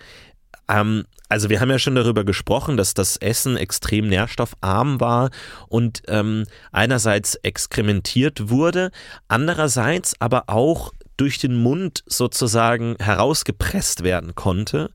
[0.70, 5.32] ähm, also wir haben ja schon darüber gesprochen, dass das Essen extrem nährstoffarm war
[5.68, 8.92] und ähm, einerseits exkrementiert wurde,
[9.28, 14.92] andererseits aber auch durch den Mund sozusagen herausgepresst werden konnte.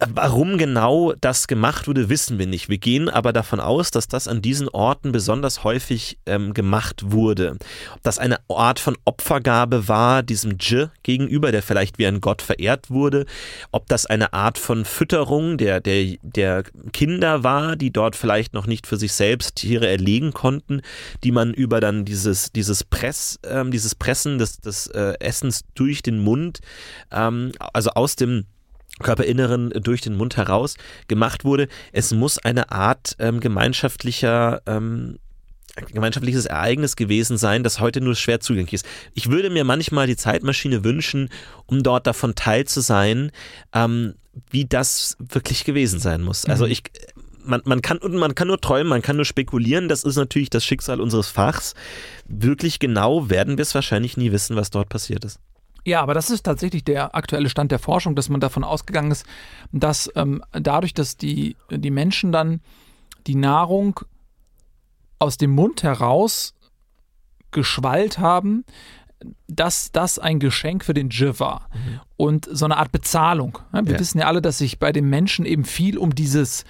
[0.00, 2.68] Warum genau das gemacht wurde, wissen wir nicht.
[2.68, 7.56] Wir gehen aber davon aus, dass das an diesen Orten besonders häufig ähm, gemacht wurde.
[7.92, 12.42] Ob das eine Art von Opfergabe war, diesem Dj gegenüber, der vielleicht wie ein Gott
[12.42, 13.26] verehrt wurde,
[13.72, 18.68] ob das eine Art von Fütterung der, der, der Kinder war, die dort vielleicht noch
[18.68, 20.82] nicht für sich selbst Tiere erlegen konnten,
[21.24, 26.02] die man über dann dieses, dieses Press, ähm, dieses Pressen des, des äh, Essens durch
[26.02, 26.60] den Mund,
[27.10, 28.44] ähm, also aus dem
[28.98, 30.76] Körperinneren durch den Mund heraus
[31.08, 31.68] gemacht wurde.
[31.92, 35.18] Es muss eine Art ähm, gemeinschaftlicher ähm,
[35.86, 38.86] gemeinschaftliches Ereignis gewesen sein, das heute nur schwer zugänglich ist.
[39.14, 41.28] Ich würde mir manchmal die Zeitmaschine wünschen,
[41.66, 43.30] um dort davon teil zu sein,
[43.72, 44.14] ähm,
[44.50, 46.44] wie das wirklich gewesen sein muss.
[46.46, 46.72] Also mhm.
[46.72, 46.82] ich,
[47.44, 50.64] man, man, kann, man kann nur träumen, man kann nur spekulieren, das ist natürlich das
[50.64, 51.74] Schicksal unseres Fachs.
[52.26, 55.38] Wirklich genau werden wir es wahrscheinlich nie wissen, was dort passiert ist.
[55.84, 59.24] Ja, aber das ist tatsächlich der aktuelle Stand der Forschung, dass man davon ausgegangen ist,
[59.72, 62.60] dass ähm, dadurch, dass die, die Menschen dann
[63.26, 64.00] die Nahrung
[65.18, 66.54] aus dem Mund heraus
[67.50, 68.64] geschwallt haben,
[69.48, 72.00] dass das ein Geschenk für den Dje war mhm.
[72.16, 73.58] und so eine Art Bezahlung.
[73.72, 73.98] Wir ja.
[73.98, 76.64] wissen ja alle, dass sich bei den Menschen eben viel um dieses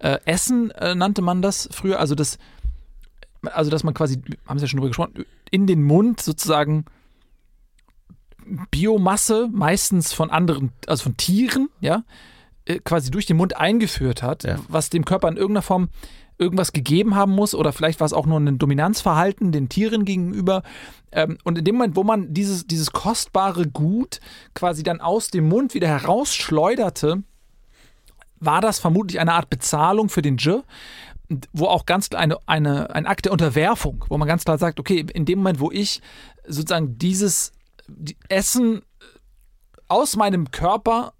[0.00, 2.38] äh, Essen äh, nannte man das früher, also das,
[3.42, 6.84] also dass man quasi, haben Sie ja schon drüber gesprochen, in den Mund sozusagen
[8.70, 12.04] Biomasse, meistens von anderen, also von Tieren, ja,
[12.66, 14.56] äh, quasi durch den Mund eingeführt hat, ja.
[14.68, 15.88] was dem Körper in irgendeiner Form
[16.38, 20.62] irgendwas gegeben haben muss oder vielleicht war es auch nur ein Dominanzverhalten den Tieren gegenüber.
[21.12, 24.20] Ähm, und in dem Moment, wo man dieses, dieses kostbare Gut
[24.54, 27.22] quasi dann aus dem Mund wieder herausschleuderte,
[28.40, 30.62] war das vermutlich eine Art Bezahlung für den Dje,
[31.52, 34.80] wo auch ganz klar eine, eine, ein Akt der Unterwerfung, wo man ganz klar sagt,
[34.80, 36.02] okay, in dem Moment, wo ich
[36.46, 37.52] sozusagen dieses
[38.28, 38.82] Essen
[39.88, 41.12] aus meinem Körper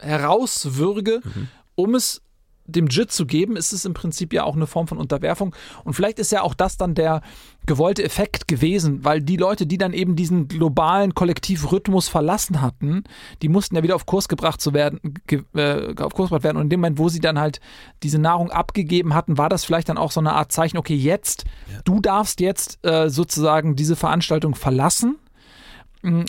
[0.00, 1.48] herauswürge, mhm.
[1.74, 2.22] um es
[2.66, 5.54] dem JIT zu geben, ist es im Prinzip ja auch eine Form von Unterwerfung.
[5.84, 7.22] Und vielleicht ist ja auch das dann der
[7.64, 13.04] gewollte Effekt gewesen, weil die Leute, die dann eben diesen globalen Kollektivrhythmus verlassen hatten,
[13.42, 16.56] die mussten ja wieder auf Kurs gebracht zu werden, ge, äh, auf Kurs gebracht werden.
[16.56, 17.60] Und in dem Moment, wo sie dann halt
[18.02, 21.44] diese Nahrung abgegeben hatten, war das vielleicht dann auch so eine Art Zeichen, okay, jetzt,
[21.72, 21.80] ja.
[21.84, 25.18] du darfst jetzt äh, sozusagen diese Veranstaltung verlassen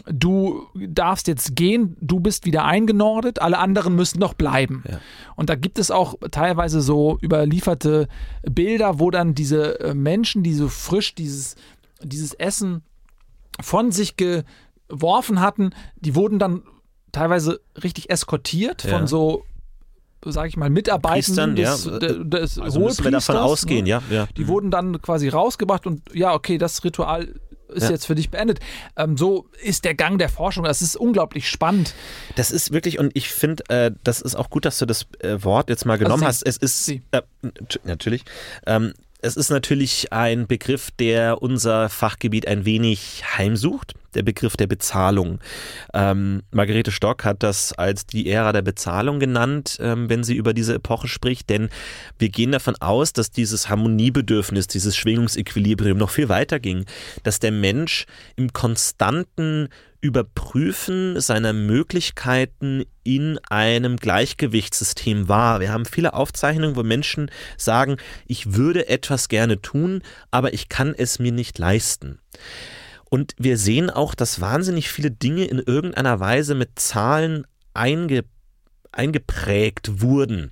[0.05, 4.83] du darfst jetzt gehen, du bist wieder eingenordet, alle anderen müssen noch bleiben.
[4.89, 4.99] Ja.
[5.35, 8.07] Und da gibt es auch teilweise so überlieferte
[8.43, 11.55] Bilder, wo dann diese äh, Menschen, die so frisch dieses,
[12.01, 12.81] dieses Essen
[13.61, 16.63] von sich geworfen hatten, die wurden dann
[17.11, 18.97] teilweise richtig eskortiert ja.
[18.97, 19.43] von so
[20.25, 21.99] sage ich mal, Mitarbeitenden des, ja.
[21.99, 23.89] des, des also müssen wir davon ausgehen, ne?
[23.89, 24.27] ja, ja.
[24.35, 24.47] Die mhm.
[24.47, 27.33] wurden dann quasi rausgebracht und ja, okay, das Ritual
[27.69, 27.91] ist ja.
[27.91, 28.59] jetzt für dich beendet.
[28.95, 30.63] Ähm, so ist der Gang der Forschung.
[30.63, 31.93] Das ist unglaublich spannend.
[32.35, 35.43] Das ist wirklich, und ich finde, äh, das ist auch gut, dass du das äh,
[35.43, 36.47] Wort jetzt mal genommen also hast.
[36.47, 37.21] Es ist, äh,
[37.83, 38.23] natürlich,
[38.65, 44.67] ähm, es ist natürlich ein Begriff, der unser Fachgebiet ein wenig heimsucht, der Begriff der
[44.67, 45.39] Bezahlung.
[45.93, 50.53] Ähm, Margarete Stock hat das als die Ära der Bezahlung genannt, ähm, wenn sie über
[50.53, 51.69] diese Epoche spricht, denn
[52.19, 56.85] wir gehen davon aus, dass dieses Harmoniebedürfnis, dieses Schwingungsequilibrium noch viel weiter ging,
[57.23, 58.05] dass der Mensch
[58.35, 59.69] im konstanten
[60.01, 65.59] Überprüfen seiner Möglichkeiten in einem Gleichgewichtssystem war.
[65.59, 70.93] Wir haben viele Aufzeichnungen, wo Menschen sagen, ich würde etwas gerne tun, aber ich kann
[70.95, 72.19] es mir nicht leisten.
[73.09, 78.23] Und wir sehen auch, dass wahnsinnig viele Dinge in irgendeiner Weise mit Zahlen einge
[78.91, 80.51] eingeprägt wurden.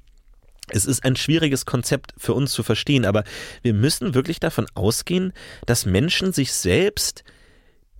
[0.70, 3.24] Es ist ein schwieriges Konzept für uns zu verstehen, aber
[3.62, 5.34] wir müssen wirklich davon ausgehen,
[5.66, 7.24] dass Menschen sich selbst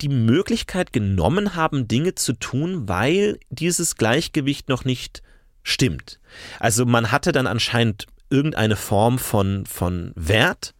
[0.00, 5.22] die Möglichkeit genommen haben, Dinge zu tun, weil dieses Gleichgewicht noch nicht
[5.62, 6.20] stimmt.
[6.60, 10.74] Also man hatte dann anscheinend irgendeine Form von, von Wert,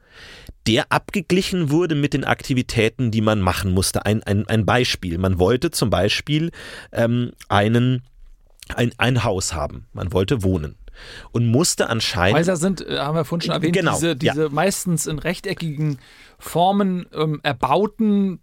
[0.66, 4.04] der abgeglichen wurde mit den Aktivitäten, die man machen musste.
[4.04, 5.18] Ein, ein, ein Beispiel.
[5.18, 6.50] Man wollte zum Beispiel
[6.92, 8.02] ähm, einen,
[8.74, 9.86] ein, ein Haus haben.
[9.92, 10.76] Man wollte wohnen
[11.32, 12.38] und musste anscheinend.
[12.38, 14.49] Häuser sind, äh, haben wir vorhin schon erwähnt, genau, diese, diese ja.
[14.49, 15.99] meistens in rechteckigen
[16.38, 18.40] Formen ähm, erbauten,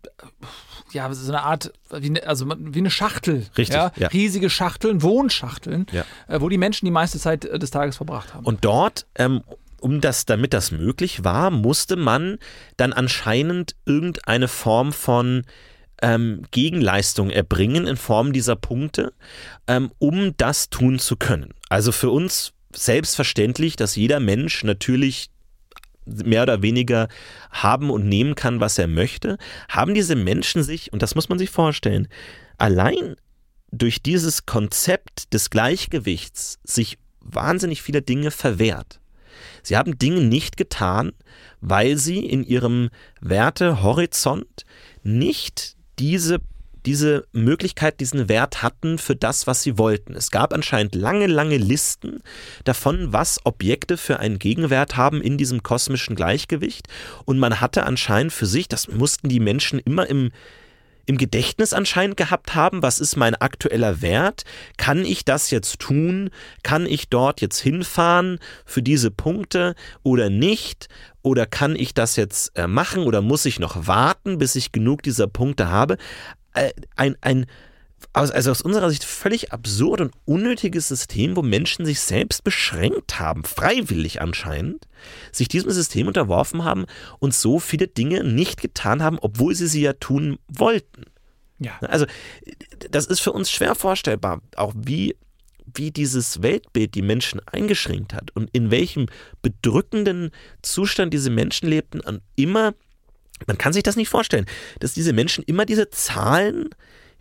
[0.92, 3.46] ja, so eine Art, wie eine, also wie eine Schachtel.
[3.58, 3.76] Richtig.
[3.76, 3.92] Ja?
[3.96, 4.08] ja.
[4.08, 5.88] Riesige Schachteln, Wohnschachteln,
[6.28, 8.46] äh, wo die Menschen die meiste Zeit äh, des Tages verbracht haben.
[8.46, 9.42] Und dort, ähm,
[9.80, 12.38] um das, damit das möglich war, musste man
[12.78, 15.44] dann anscheinend irgendeine Form von
[16.04, 19.14] ähm, Gegenleistung erbringen in Form dieser Punkte,
[19.68, 21.54] ähm, um das tun zu können.
[21.70, 25.30] Also für uns selbstverständlich, dass jeder Mensch natürlich
[26.06, 27.08] mehr oder weniger
[27.50, 29.38] haben und nehmen kann, was er möchte,
[29.70, 32.10] haben diese Menschen sich, und das muss man sich vorstellen,
[32.58, 33.16] allein
[33.72, 39.00] durch dieses Konzept des Gleichgewichts sich wahnsinnig viele Dinge verwehrt.
[39.64, 41.14] Sie haben Dinge nicht getan,
[41.62, 42.90] weil sie in ihrem
[43.22, 44.66] Wertehorizont
[45.04, 46.40] nicht diese
[46.86, 50.16] diese Möglichkeit, diesen Wert hatten für das, was sie wollten.
[50.16, 52.22] Es gab anscheinend lange, lange Listen
[52.66, 56.88] davon, was Objekte für einen Gegenwert haben in diesem kosmischen Gleichgewicht.
[57.26, 60.32] Und man hatte anscheinend für sich, das mussten die Menschen immer im,
[61.06, 64.44] im Gedächtnis anscheinend gehabt haben, was ist mein aktueller Wert?
[64.78, 66.32] Kann ich das jetzt tun?
[66.64, 70.90] Kann ich dort jetzt hinfahren für diese Punkte oder nicht?
[71.24, 75.02] Oder kann ich das jetzt äh, machen oder muss ich noch warten, bis ich genug
[75.02, 75.98] dieser Punkte habe?
[76.54, 77.46] Äh, ein, ein
[78.12, 83.46] also aus unserer Sicht völlig absurd und unnötiges System, wo Menschen sich selbst beschränkt haben,
[83.46, 84.88] freiwillig anscheinend,
[85.32, 86.86] sich diesem System unterworfen haben
[87.20, 91.06] und so viele Dinge nicht getan haben, obwohl sie sie ja tun wollten.
[91.60, 91.80] Ja.
[91.82, 92.06] Also
[92.92, 95.16] das ist für uns schwer vorstellbar, auch wie,
[95.76, 99.08] wie dieses Weltbild die Menschen eingeschränkt hat und in welchem
[99.42, 102.74] bedrückenden Zustand diese Menschen lebten und immer
[103.48, 104.46] man kann sich das nicht vorstellen,
[104.80, 106.70] dass diese Menschen immer diese Zahlen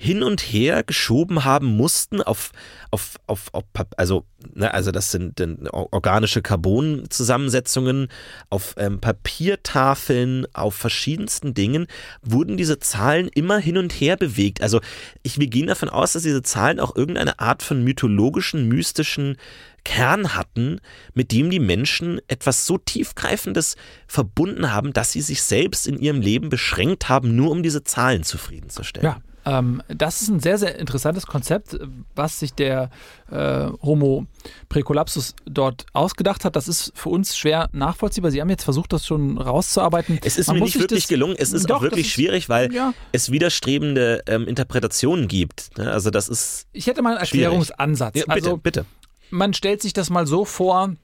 [0.03, 2.50] hin und her geschoben haben mussten auf,
[2.90, 3.62] auf, auf, auf
[3.96, 5.40] also, ne, also das sind
[5.70, 8.09] organische Carbonzusammensetzungen,
[8.50, 11.86] auf ähm, Papiertafeln, auf verschiedensten Dingen
[12.20, 14.61] wurden diese Zahlen immer hin und her bewegt.
[14.61, 14.80] Also
[15.22, 19.36] ich, wir gehen davon aus, dass diese Zahlen auch irgendeine Art von mythologischen, mystischen
[19.84, 20.80] Kern hatten,
[21.14, 23.76] mit dem die Menschen etwas so tiefgreifendes
[24.09, 28.24] verbunden haben, dass sie sich selbst in ihrem Leben beschränkt haben, nur um diese Zahlen
[28.24, 29.07] zufriedenzustellen.
[29.07, 31.76] Ja, ähm, das ist ein sehr, sehr interessantes Konzept,
[32.14, 32.90] was sich der
[33.30, 34.26] äh, Homo
[34.68, 36.55] Precolapsus dort ausgedacht hat.
[36.55, 38.30] Das ist für uns schwer nachvollziehbar.
[38.30, 40.20] Sie haben jetzt versucht, das schon rauszuarbeiten.
[40.22, 41.34] Es ist Man mir nicht wirklich gelungen.
[41.38, 42.95] Es ist doch, auch wirklich ist, schwierig, weil ja.
[43.11, 45.76] es widerstrebende ähm, Interpretationen gibt.
[45.76, 45.90] Ne?
[45.90, 46.66] Also das ist.
[46.72, 48.14] Ich hätte mal einen Erklärungsansatz.
[48.14, 48.86] Ja, bitte, also, bitte.
[49.30, 50.95] Man stellt sich das mal so vor: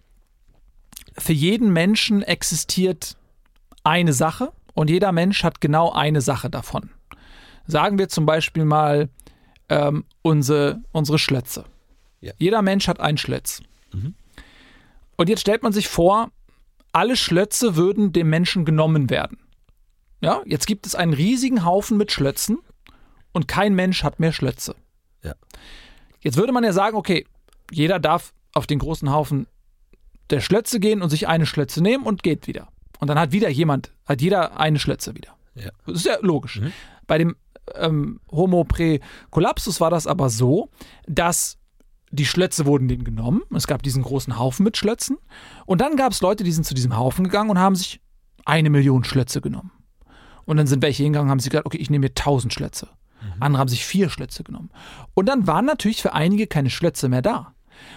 [1.17, 3.17] Für jeden Menschen existiert
[3.83, 6.91] eine Sache und jeder Mensch hat genau eine Sache davon.
[7.69, 9.11] Sagen wir zum Beispiel mal
[9.69, 11.65] ähm, unsere, unsere Schlötze.
[12.21, 12.33] Ja.
[12.39, 13.63] Jeder Mensch hat einen Schlitz.
[13.93, 14.15] Mhm.
[15.17, 16.31] Und jetzt stellt man sich vor,
[16.93, 19.39] alle Schlötze würden dem Menschen genommen werden.
[20.21, 22.59] Ja, jetzt gibt es einen riesigen Haufen mit Schlötzen
[23.33, 24.75] und kein Mensch hat mehr Schlötze.
[25.23, 25.35] Ja.
[26.21, 27.27] Jetzt würde man ja sagen, okay,
[27.71, 29.47] jeder darf auf den großen Haufen
[30.31, 32.69] der Schlötze gehen und sich eine Schlötze nehmen und geht wieder.
[32.99, 35.37] Und dann hat wieder jemand, hat jeder eine Schlötze wieder.
[35.55, 35.71] Ja.
[35.87, 36.61] Das ist ja logisch.
[36.61, 36.73] Mhm.
[37.07, 37.37] Bei dem
[37.77, 40.71] ähm, Homo precollapsus war das aber so,
[41.07, 41.59] dass
[42.11, 43.43] die Schlötze wurden denen genommen.
[43.55, 45.19] Es gab diesen großen Haufen mit Schlötzen.
[45.67, 48.01] Und dann gab es Leute, die sind zu diesem Haufen gegangen und haben sich
[48.45, 49.73] eine Million Schlötze genommen.
[50.47, 52.89] Und dann sind welche hingegangen und haben sich gesagt, okay, ich nehme mir tausend Schlötze.
[53.21, 53.43] Mhm.
[53.43, 54.71] Andere haben sich vier Schlötze genommen.
[55.13, 57.55] Und dann waren natürlich für einige keine Schlötze mehr da.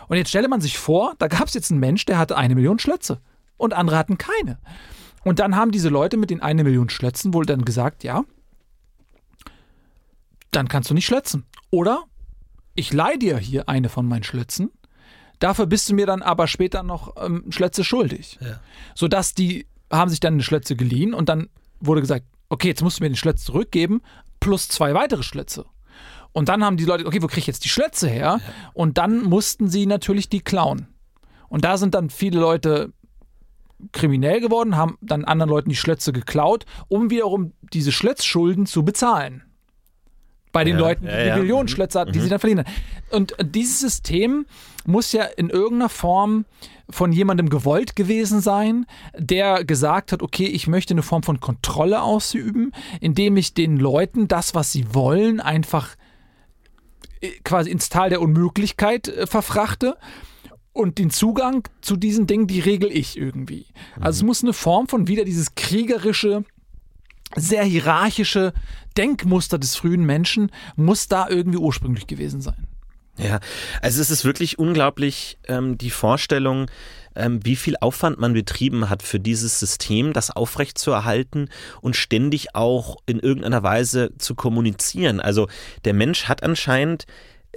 [0.08, 2.56] Und jetzt stelle man sich vor, da gab es jetzt einen Mensch, der hatte eine
[2.56, 3.22] Million Schlötze.
[3.58, 4.60] Und andere hatten keine.
[5.24, 8.24] Und dann haben diese Leute mit den eine Million Schlötzen wohl dann gesagt, ja,
[10.52, 11.45] dann kannst du nicht schlötzen.
[11.70, 12.04] Oder
[12.76, 14.70] ich leih dir hier eine von meinen Schlötzen,
[15.39, 18.38] dafür bist du mir dann aber später noch ähm, Schlötze schuldig.
[18.41, 18.60] Ja.
[18.95, 21.49] Sodass die haben sich dann eine Schlötze geliehen und dann
[21.80, 24.02] wurde gesagt, okay, jetzt musst du mir den Schlötz zurückgeben,
[24.39, 25.66] plus zwei weitere Schlötze.
[26.34, 28.39] Und dann haben die Leute, okay, wo kriege ich jetzt die Schlötze her?
[28.39, 28.54] Ja.
[28.74, 30.88] Und dann mussten sie natürlich die klauen.
[31.49, 32.93] Und da sind dann viele Leute
[33.91, 39.43] kriminell geworden, haben dann anderen Leuten die Schlötze geklaut, um wiederum diese Schlötzschulden zu bezahlen
[40.52, 41.68] bei den ja, Leuten, die ja, die Millionen.
[41.68, 42.24] Schlötzer, die mhm.
[42.24, 42.66] sie dann verlieren.
[43.10, 44.45] Und dieses System
[44.86, 46.45] muss ja in irgendeiner Form
[46.89, 48.86] von jemandem gewollt gewesen sein,
[49.18, 54.28] der gesagt hat, okay, ich möchte eine Form von Kontrolle ausüben, indem ich den Leuten
[54.28, 55.95] das, was sie wollen, einfach
[57.22, 59.97] äh, quasi ins Tal der Unmöglichkeit äh, verfrachte.
[60.74, 63.66] Und den Zugang zu diesen Dingen, die regel ich irgendwie.
[63.99, 64.28] Also es mhm.
[64.28, 66.45] muss eine Form von wieder dieses kriegerische,
[67.36, 68.54] sehr hierarchische
[68.98, 72.68] Denkmuster des frühen Menschen muss da irgendwie ursprünglich gewesen sein.
[73.18, 73.39] Ja,
[73.82, 76.68] also es ist wirklich unglaublich ähm, die Vorstellung,
[77.16, 81.50] ähm, wie viel Aufwand man betrieben hat für dieses System, das aufrechtzuerhalten
[81.82, 85.20] und ständig auch in irgendeiner Weise zu kommunizieren.
[85.20, 85.48] Also
[85.84, 87.06] der Mensch hat anscheinend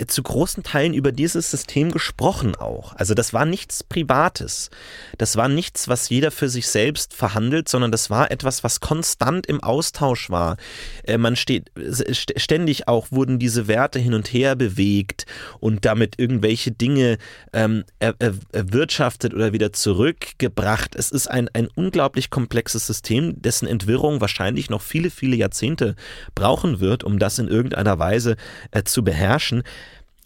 [0.06, 2.94] zu großen Teilen über dieses System gesprochen auch.
[2.96, 4.70] Also das war nichts Privates.
[5.18, 9.46] Das war nichts, was jeder für sich selbst verhandelt, sondern das war etwas, was konstant
[9.46, 10.56] im Austausch war.
[11.04, 11.70] Äh, man steht
[12.10, 15.26] ständig auch wurden diese Werte hin und her bewegt
[15.60, 17.18] und damit irgendwelche Dinge
[17.52, 20.96] ähm, er, er, erwirtschaftet oder wieder zurückgebracht.
[20.96, 25.94] Es ist ein, ein unglaublich komplexes System, dessen Entwirrung wahrscheinlich noch viele, viele Jahrzehnte
[26.34, 28.36] brauchen wird, um das in irgendeiner Weise
[28.72, 29.62] äh, zu beherrschen.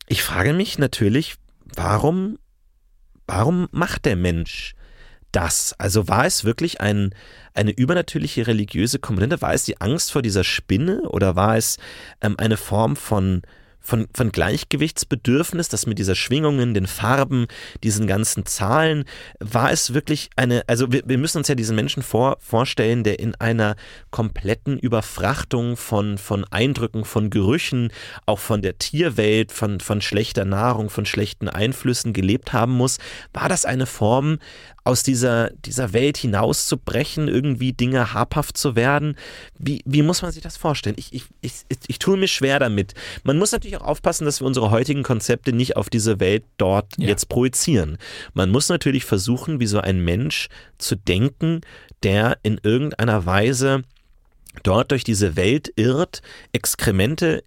[0.09, 1.35] Ich frage mich natürlich,
[1.77, 2.39] warum,
[3.27, 4.75] warum macht der Mensch
[5.33, 5.75] das?
[5.79, 7.15] Also war es wirklich ein,
[7.53, 9.43] eine übernatürliche religiöse Komponente?
[9.43, 11.77] War es die Angst vor dieser Spinne oder war es
[12.23, 13.43] ähm, eine Form von
[13.89, 17.47] von, von Gleichgewichtsbedürfnis, das mit dieser Schwingungen, den Farben,
[17.83, 19.05] diesen ganzen Zahlen,
[19.41, 23.19] war es wirklich eine, also wir, wir müssen uns ja diesen Menschen vor, vorstellen, der
[23.19, 23.77] in einer
[24.11, 27.91] kompletten Überfrachtung von, von Eindrücken, von Gerüchen,
[28.27, 32.99] auch von der Tierwelt, von, von schlechter Nahrung, von schlechten Einflüssen gelebt haben muss.
[33.33, 34.39] War das eine Form
[34.89, 39.17] aus dieser, dieser Welt hinauszubrechen, irgendwie Dinge habhaft zu werden.
[39.59, 40.97] Wie, wie muss man sich das vorstellen?
[40.99, 41.53] Ich, ich, ich,
[41.87, 42.95] ich tue mir schwer damit.
[43.23, 46.87] Man muss natürlich auch aufpassen, dass wir unsere heutigen Konzepte nicht auf diese Welt dort
[46.97, 47.07] ja.
[47.07, 47.99] jetzt projizieren.
[48.33, 51.61] Man muss natürlich versuchen, wie so ein Mensch zu denken,
[52.03, 53.83] der in irgendeiner Weise
[54.63, 56.23] dort durch diese Welt irrt,
[56.53, 57.45] Exkremente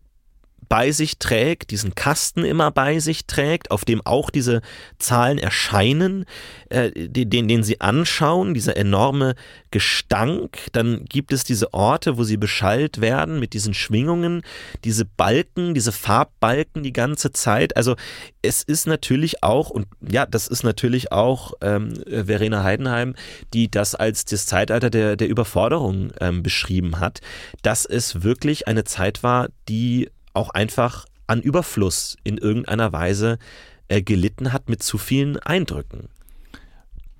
[0.72, 4.62] bei sich trägt, diesen Kasten immer bei sich trägt, auf dem auch diese
[5.00, 6.24] Zahlen erscheinen,
[6.70, 9.36] äh, den, den sie anschauen, dieser enorme
[9.72, 10.60] Gestank.
[10.72, 14.44] Dann gibt es diese Orte, wo sie beschallt werden mit diesen Schwingungen,
[14.86, 17.76] diese Balken, diese Farbbalken die ganze Zeit.
[17.76, 17.98] Also
[18.42, 23.16] es ist natürlich auch, und ja, das ist natürlich auch ähm, Verena Heidenheim,
[23.54, 27.20] die das als das Zeitalter der, der Überforderung ähm, beschrieben hat,
[27.62, 33.40] dass es wirklich eine Zeit war, die auch einfach an Überfluss in irgendeiner Weise
[33.88, 36.10] äh, gelitten hat mit zu vielen Eindrücken.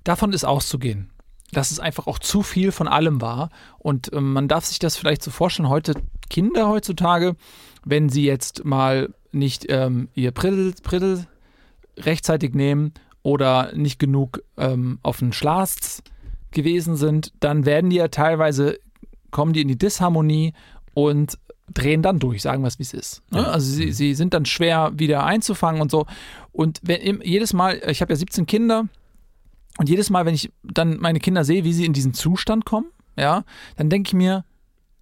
[0.04, 1.10] Davon ist auszugehen,
[1.52, 3.50] dass es einfach auch zu viel von allem war.
[3.78, 5.94] Und äh, man darf sich das vielleicht so vorstellen, heute
[6.30, 7.36] Kinder heutzutage,
[7.84, 11.26] wenn sie jetzt mal nicht ähm, ihr Priddel, Priddel
[11.98, 12.92] rechtzeitig nehmen
[13.22, 16.02] oder nicht genug ähm, auf den Schlast
[16.50, 18.78] gewesen sind, dann werden die ja teilweise,
[19.30, 20.52] kommen die in die Disharmonie
[20.94, 21.38] und
[21.74, 23.22] drehen dann durch, sagen wir es, wie es ist.
[23.30, 23.46] Ne?
[23.46, 23.92] Also sie, mhm.
[23.92, 26.06] sie sind dann schwer wieder einzufangen und so.
[26.52, 28.88] Und wenn, jedes Mal, ich habe ja 17 Kinder,
[29.78, 32.86] und jedes Mal, wenn ich dann meine Kinder sehe, wie sie in diesen Zustand kommen,
[33.16, 33.44] ja,
[33.76, 34.44] dann denke ich mir,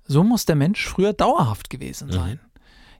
[0.04, 2.12] so muss der Mensch früher dauerhaft gewesen mhm.
[2.12, 2.40] sein.
[2.42, 2.50] Mhm.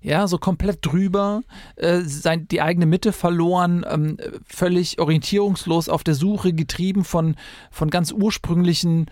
[0.03, 1.43] Ja, so komplett drüber,
[1.77, 4.17] äh, sein, die eigene Mitte verloren, ähm,
[4.47, 7.37] völlig orientierungslos auf der Suche, getrieben von,
[7.71, 9.07] von ganz ursprünglichen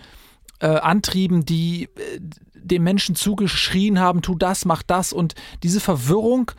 [0.61, 2.21] äh, Antrieben, die äh,
[2.55, 6.53] dem Menschen zugeschrien haben, tu das, mach das und diese Verwirrung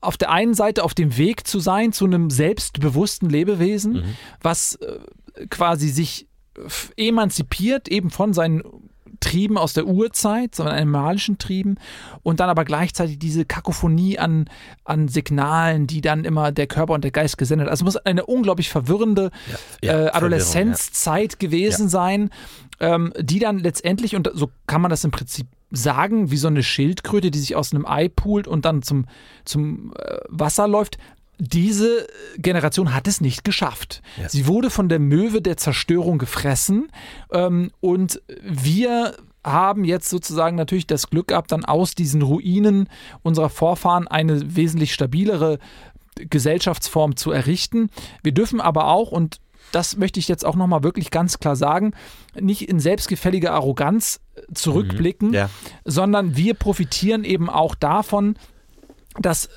[0.00, 4.14] auf der einen Seite auf dem Weg zu sein zu einem selbstbewussten Lebewesen, mhm.
[4.40, 6.26] was äh, quasi sich
[6.96, 8.62] emanzipiert eben von seinen
[9.20, 11.76] Trieben aus der Urzeit, sondern animalischen Trieben
[12.22, 14.48] und dann aber gleichzeitig diese Kakophonie an,
[14.84, 17.70] an Signalen, die dann immer der Körper und der Geist gesendet hat.
[17.72, 19.30] Also es muss eine unglaublich verwirrende
[19.82, 21.38] ja, ja, äh, Adoleszenzzeit ja.
[21.38, 22.30] gewesen sein,
[22.80, 26.62] ähm, die dann letztendlich, und so kann man das im Prinzip sagen, wie so eine
[26.62, 29.06] Schildkröte, die sich aus einem Ei poolt und dann zum,
[29.44, 30.98] zum äh, Wasser läuft,
[31.38, 32.06] diese
[32.36, 34.02] Generation hat es nicht geschafft.
[34.20, 34.28] Ja.
[34.28, 36.90] Sie wurde von der Möwe der Zerstörung gefressen
[37.32, 39.14] ähm, und wir
[39.44, 42.88] haben jetzt sozusagen natürlich das Glück gehabt, dann aus diesen Ruinen
[43.22, 45.58] unserer Vorfahren eine wesentlich stabilere
[46.16, 47.90] Gesellschaftsform zu errichten.
[48.22, 49.40] Wir dürfen aber auch, und
[49.72, 51.92] das möchte ich jetzt auch nochmal wirklich ganz klar sagen,
[52.38, 54.20] nicht in selbstgefällige Arroganz
[54.54, 55.50] zurückblicken, mhm, ja.
[55.84, 58.36] sondern wir profitieren eben auch davon,
[59.20, 59.48] dass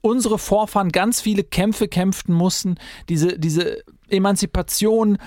[0.00, 2.76] unsere Vorfahren ganz viele Kämpfe kämpften mussten,
[3.08, 5.18] diese, diese Emanzipation,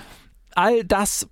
[0.54, 1.28] all das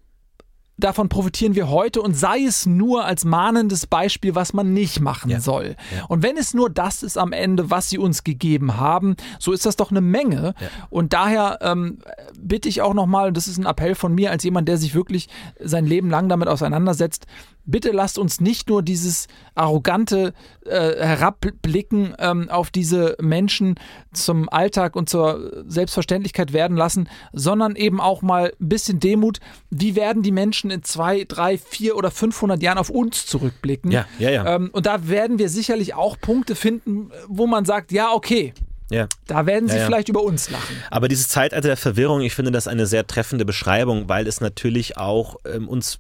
[0.79, 5.31] davon profitieren wir heute und sei es nur als mahnendes Beispiel, was man nicht machen
[5.31, 5.41] ja.
[5.41, 5.77] soll.
[5.95, 6.05] Ja.
[6.07, 9.67] Und wenn es nur das ist am Ende, was sie uns gegeben haben, so ist
[9.67, 10.55] das doch eine Menge.
[10.59, 10.69] Ja.
[10.89, 11.99] Und daher ähm,
[12.41, 15.29] bitte ich auch nochmal, das ist ein Appell von mir als jemand, der sich wirklich
[15.63, 17.27] sein Leben lang damit auseinandersetzt,
[17.69, 20.33] bitte lasst uns nicht nur dieses arrogante
[20.65, 23.77] äh, Herabblicken ähm, auf diese Menschen
[24.13, 29.39] zum Alltag und zur Selbstverständlichkeit werden lassen, sondern eben auch mal ein bisschen Demut.
[29.71, 33.93] Wie werden die Menschen in zwei, drei, vier oder 500 Jahren auf uns zurückblicken?
[33.93, 34.57] Ja, ja, ja.
[34.57, 38.55] Ähm, und da werden wir sicherlich auch Punkte finden, wo man sagt, ja, okay,
[38.91, 39.07] ja.
[39.27, 39.87] Da werden sie ja, ja.
[39.87, 40.77] vielleicht über uns lachen.
[40.91, 44.97] Aber dieses Zeitalter der Verwirrung, ich finde das eine sehr treffende Beschreibung, weil es natürlich
[44.97, 45.99] auch ähm, uns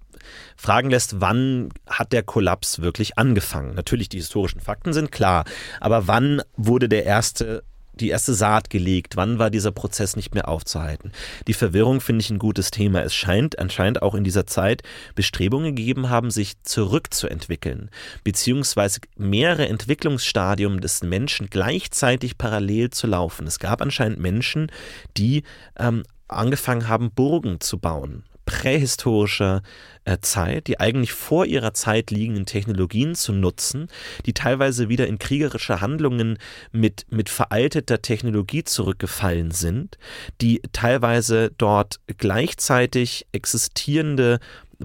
[0.56, 3.74] fragen lässt, wann hat der Kollaps wirklich angefangen?
[3.74, 5.44] Natürlich, die historischen Fakten sind klar,
[5.80, 7.62] aber wann wurde der erste
[8.00, 9.16] die erste Saat gelegt?
[9.16, 11.12] Wann war dieser Prozess nicht mehr aufzuhalten?
[11.46, 13.02] Die Verwirrung finde ich ein gutes Thema.
[13.02, 14.82] Es scheint anscheinend auch in dieser Zeit
[15.14, 17.90] Bestrebungen gegeben haben, sich zurückzuentwickeln,
[18.24, 23.46] beziehungsweise mehrere Entwicklungsstadien des Menschen gleichzeitig parallel zu laufen.
[23.46, 24.70] Es gab anscheinend Menschen,
[25.16, 25.42] die
[25.78, 29.62] ähm, angefangen haben, Burgen zu bauen, prähistorischer
[30.06, 33.88] äh, Zeit, die eigentlich vor ihrer Zeit liegenden Technologien zu nutzen,
[34.24, 36.38] die teilweise wieder in kriegerische Handlungen
[36.72, 39.98] mit, mit veralteter Technologie zurückgefallen sind,
[40.40, 44.40] die teilweise dort gleichzeitig existierende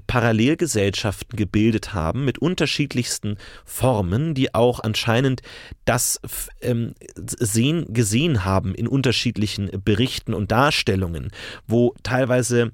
[0.08, 5.42] Parallelgesellschaften gebildet haben mit unterschiedlichsten Formen, die auch anscheinend
[5.86, 6.20] das
[6.62, 11.30] ähm, sehen, gesehen haben in unterschiedlichen Berichten und Darstellungen,
[11.66, 12.74] wo teilweise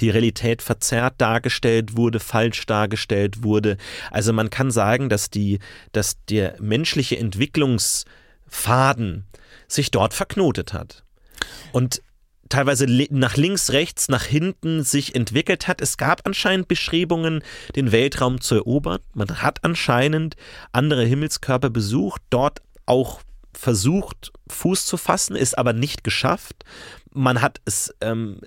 [0.00, 3.76] die Realität verzerrt dargestellt wurde, falsch dargestellt wurde.
[4.10, 5.58] Also man kann sagen, dass die,
[5.92, 9.26] dass der menschliche Entwicklungsfaden
[9.68, 11.04] sich dort verknotet hat.
[11.72, 12.02] Und
[12.48, 15.80] teilweise nach links, rechts, nach hinten sich entwickelt hat.
[15.80, 17.42] Es gab anscheinend Beschreibungen,
[17.74, 19.00] den Weltraum zu erobern.
[19.14, 20.36] Man hat anscheinend
[20.72, 23.20] andere Himmelskörper besucht, dort auch
[23.52, 26.64] versucht, Fuß zu fassen, ist aber nicht geschafft.
[27.16, 28.40] Man hat es, ähm,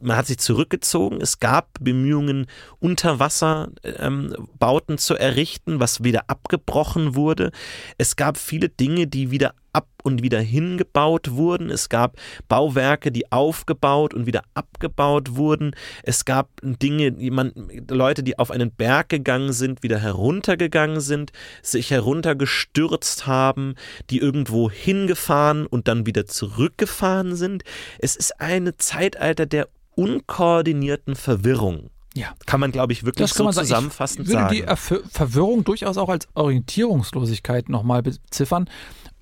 [0.00, 1.20] man hat sich zurückgezogen.
[1.20, 2.46] Es gab Bemühungen,
[2.80, 7.52] Unterwasserbauten ähm, zu errichten, was wieder abgebrochen wurde.
[7.96, 11.70] Es gab viele Dinge, die wieder ab und wieder hingebaut wurden.
[11.70, 12.16] Es gab
[12.48, 15.76] Bauwerke, die aufgebaut und wieder abgebaut wurden.
[16.02, 17.52] Es gab Dinge, die man,
[17.90, 21.32] Leute, die auf einen Berg gegangen sind, wieder heruntergegangen sind,
[21.62, 23.74] sich heruntergestürzt haben,
[24.10, 27.62] die irgendwo hingefahren und dann wieder zurückgefahren sind.
[27.98, 31.90] Es ist ein Zeitalter der unkoordinierten Verwirrung.
[32.14, 32.34] Ja.
[32.46, 33.66] Kann man, glaube ich, wirklich so sagen.
[33.66, 35.02] zusammenfassend ich würde sagen.
[35.04, 38.68] die Verwirrung durchaus auch als Orientierungslosigkeit nochmal beziffern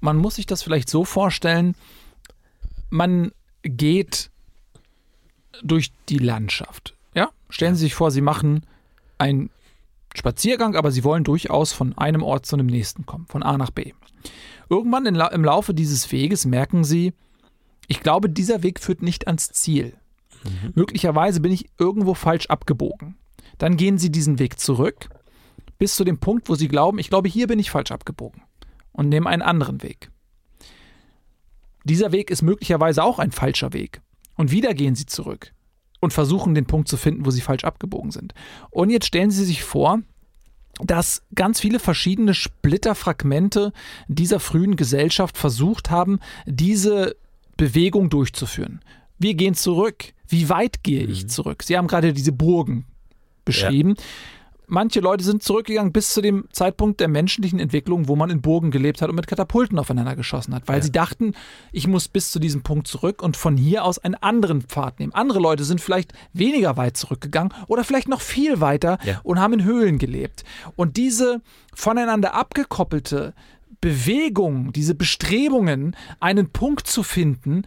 [0.00, 1.74] man muss sich das vielleicht so vorstellen,
[2.90, 3.32] man
[3.62, 4.30] geht
[5.62, 6.94] durch die Landschaft.
[7.14, 7.30] Ja?
[7.48, 8.64] Stellen Sie sich vor, Sie machen
[9.18, 9.50] einen
[10.14, 13.70] Spaziergang, aber Sie wollen durchaus von einem Ort zu einem nächsten kommen, von A nach
[13.70, 13.92] B.
[14.68, 17.12] Irgendwann im Laufe dieses Weges merken Sie,
[17.88, 19.94] ich glaube, dieser Weg führt nicht ans Ziel.
[20.44, 20.72] Mhm.
[20.74, 23.16] Möglicherweise bin ich irgendwo falsch abgebogen.
[23.58, 25.08] Dann gehen Sie diesen Weg zurück
[25.78, 28.42] bis zu dem Punkt, wo Sie glauben, ich glaube, hier bin ich falsch abgebogen
[28.96, 30.10] und nehmen einen anderen Weg.
[31.84, 34.00] Dieser Weg ist möglicherweise auch ein falscher Weg.
[34.34, 35.52] Und wieder gehen sie zurück
[36.00, 38.34] und versuchen den Punkt zu finden, wo sie falsch abgebogen sind.
[38.70, 40.00] Und jetzt stellen Sie sich vor,
[40.80, 43.72] dass ganz viele verschiedene Splitterfragmente
[44.08, 47.16] dieser frühen Gesellschaft versucht haben, diese
[47.56, 48.80] Bewegung durchzuführen.
[49.18, 50.12] Wir gehen zurück.
[50.28, 51.28] Wie weit gehe ich mhm.
[51.28, 51.62] zurück?
[51.62, 52.84] Sie haben gerade diese Burgen
[53.44, 53.94] beschrieben.
[53.96, 54.04] Ja
[54.66, 58.70] manche Leute sind zurückgegangen bis zu dem Zeitpunkt der menschlichen Entwicklung, wo man in Burgen
[58.70, 60.82] gelebt hat und mit Katapulten aufeinander geschossen hat, weil ja.
[60.82, 61.34] sie dachten,
[61.72, 65.14] ich muss bis zu diesem Punkt zurück und von hier aus einen anderen Pfad nehmen.
[65.14, 69.20] Andere Leute sind vielleicht weniger weit zurückgegangen oder vielleicht noch viel weiter ja.
[69.22, 70.44] und haben in Höhlen gelebt.
[70.74, 71.40] Und diese
[71.74, 73.34] voneinander abgekoppelte
[73.80, 77.62] Bewegung, diese Bestrebungen, einen Punkt zu finden,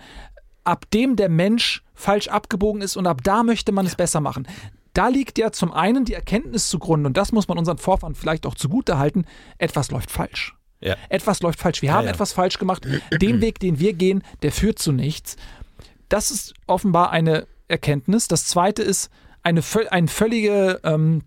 [0.64, 4.48] ab dem der Mensch falsch abgebogen ist und ab da möchte man es besser machen
[4.94, 8.46] da liegt ja zum einen die Erkenntnis zugrunde, und das muss man unseren Vorfahren vielleicht
[8.46, 9.26] auch zugute halten,
[9.58, 10.56] etwas läuft falsch.
[10.82, 10.96] Ja.
[11.10, 11.82] Etwas läuft falsch.
[11.82, 12.12] Wir haben ja.
[12.12, 12.88] etwas falsch gemacht.
[13.12, 15.36] Den Weg, den wir gehen, der führt zu nichts.
[16.08, 18.28] Das ist offenbar eine Erkenntnis.
[18.28, 19.10] Das zweite ist
[19.44, 21.24] eine, eine völlige ähm,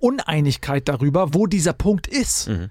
[0.00, 2.48] Uneinigkeit darüber, wo dieser Punkt ist.
[2.48, 2.70] Mhm.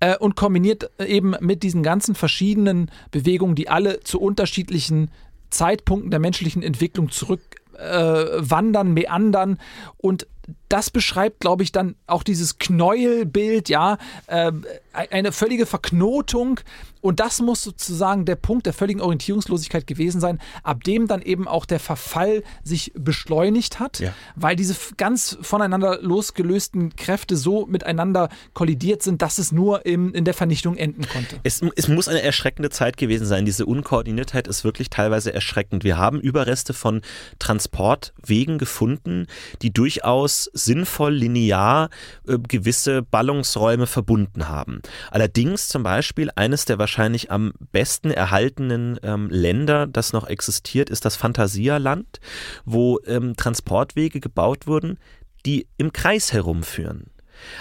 [0.00, 5.10] Äh, und kombiniert eben mit diesen ganzen verschiedenen Bewegungen, die alle zu unterschiedlichen
[5.50, 9.58] Zeitpunkten der menschlichen Entwicklung zurück äh, wandern, meandern
[9.98, 10.26] und
[10.68, 14.52] das beschreibt, glaube ich, dann auch dieses Knäuelbild, ja, äh,
[14.92, 16.60] eine völlige Verknotung.
[17.02, 21.48] Und das muss sozusagen der Punkt der völligen Orientierungslosigkeit gewesen sein, ab dem dann eben
[21.48, 24.14] auch der Verfall sich beschleunigt hat, ja.
[24.36, 30.24] weil diese ganz voneinander losgelösten Kräfte so miteinander kollidiert sind, dass es nur im, in
[30.24, 31.40] der Vernichtung enden konnte.
[31.42, 33.44] Es, es muss eine erschreckende Zeit gewesen sein.
[33.44, 35.82] Diese Unkoordiniertheit ist wirklich teilweise erschreckend.
[35.82, 37.02] Wir haben Überreste von
[37.40, 39.26] Transportwegen gefunden,
[39.60, 41.90] die durchaus sinnvoll linear
[42.26, 44.80] äh, gewisse Ballungsräume verbunden haben.
[45.10, 51.04] Allerdings zum Beispiel eines der wahrscheinlich am besten erhaltenen ähm, Länder, das noch existiert, ist
[51.04, 52.20] das Phantasialand,
[52.64, 54.98] wo ähm, Transportwege gebaut wurden,
[55.46, 57.11] die im Kreis herumführen.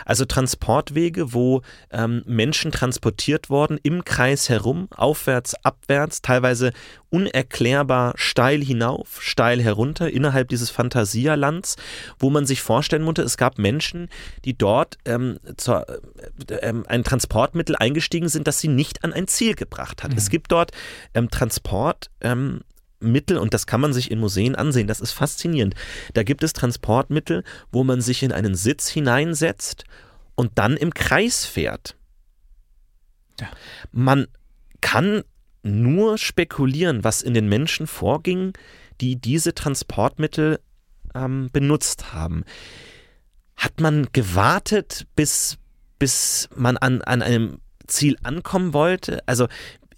[0.06, 1.62] Also Transportwege, wo
[1.92, 6.72] ähm, Menschen transportiert worden im Kreis herum, aufwärts, abwärts, teilweise
[7.10, 11.76] unerklärbar steil hinauf, steil herunter innerhalb dieses Phantasialands,
[12.18, 14.10] wo man sich vorstellen musste, es gab Menschen,
[14.46, 19.28] die dort ähm, zur, äh, äh, ein Transportmittel eingestiegen sind, das sie nicht an ein
[19.28, 20.12] Ziel gebracht hat.
[20.12, 20.18] Mhm.
[20.18, 20.72] Es gibt dort
[21.14, 22.62] ähm, Transport, ähm,
[23.02, 25.76] Mittel, und das kann man sich in Museen ansehen, das ist faszinierend.
[26.14, 29.86] Da gibt es Transportmittel, wo man sich in einen Sitz hineinsetzt
[30.36, 31.96] und dann im Kreis fährt.
[33.40, 33.50] Ja.
[33.92, 34.28] Man
[34.82, 35.24] kann
[35.64, 38.54] nur spekulieren, was in den Menschen vorging,
[39.00, 40.60] die diese Transportmittel
[41.14, 42.44] ähm, benutzt haben.
[43.56, 45.58] Hat man gewartet, bis,
[46.00, 49.22] bis man an, an einem Ziel ankommen wollte?
[49.28, 49.48] Also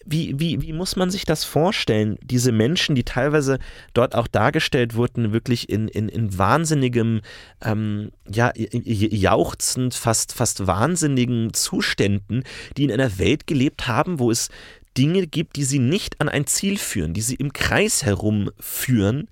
[0.06, 2.18] wie, wie, wie muss man sich das vorstellen?
[2.22, 3.60] Diese Menschen, die teilweise
[3.94, 7.22] dort auch dargestellt wurden, wirklich in, in, in wahnsinnigem,
[7.64, 12.44] ähm, ja, jauchzend, fast, fast wahnsinnigen Zuständen,
[12.78, 14.50] die in einer Welt gelebt haben, wo es
[14.98, 19.28] Dinge gibt, die sie nicht an ein Ziel führen, die sie im Kreis herumführen.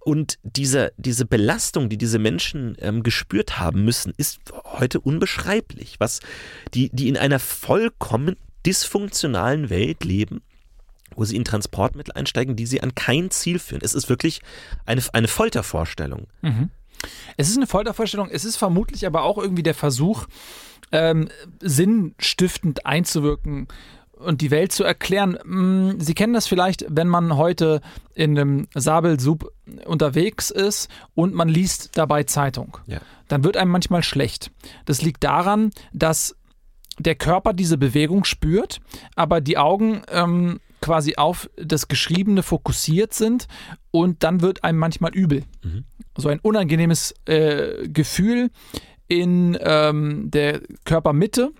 [0.00, 5.96] Und diese, diese Belastung, die diese Menschen ähm, gespürt haben müssen, ist heute unbeschreiblich.
[5.98, 6.20] Was
[6.74, 8.36] die, die in einer vollkommen
[8.66, 10.42] dysfunktionalen Welt leben,
[11.14, 13.80] wo sie in Transportmittel einsteigen, die sie an kein Ziel führen.
[13.82, 14.40] Es ist wirklich
[14.84, 16.26] eine, eine Foltervorstellung.
[16.42, 16.70] Mhm.
[17.36, 20.26] Es ist eine Foltervorstellung, es ist vermutlich aber auch irgendwie der Versuch,
[20.92, 21.28] ähm,
[21.60, 23.68] sinnstiftend einzuwirken
[24.12, 25.38] und die Welt zu erklären.
[25.44, 27.80] Mm, Sie kennen das vielleicht, wenn man heute
[28.14, 29.52] in einem Sabelsub
[29.84, 32.78] unterwegs ist und man liest dabei Zeitung.
[32.86, 33.00] Ja.
[33.28, 34.50] Dann wird einem manchmal schlecht.
[34.86, 36.36] Das liegt daran, dass
[36.98, 38.80] der Körper diese Bewegung spürt,
[39.14, 43.48] aber die Augen ähm, quasi auf das Geschriebene fokussiert sind
[43.90, 45.44] und dann wird einem manchmal übel.
[45.62, 45.84] Mhm.
[46.16, 48.50] So ein unangenehmes äh, Gefühl
[49.08, 51.52] in ähm, der Körpermitte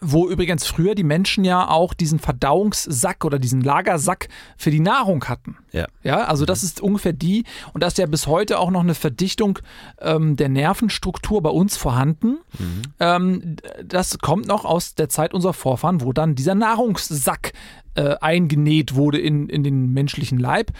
[0.00, 5.24] wo übrigens früher die Menschen ja auch diesen Verdauungssack oder diesen Lagersack für die Nahrung
[5.24, 5.58] hatten.
[5.72, 5.86] Ja.
[6.02, 7.44] Ja, also das ist ungefähr die,
[7.74, 9.58] und da ist ja bis heute auch noch eine Verdichtung
[10.00, 12.38] ähm, der Nervenstruktur bei uns vorhanden.
[12.58, 12.82] Mhm.
[12.98, 17.52] Ähm, das kommt noch aus der Zeit unserer Vorfahren, wo dann dieser Nahrungssack
[17.94, 20.72] äh, eingenäht wurde in, in den menschlichen Leib.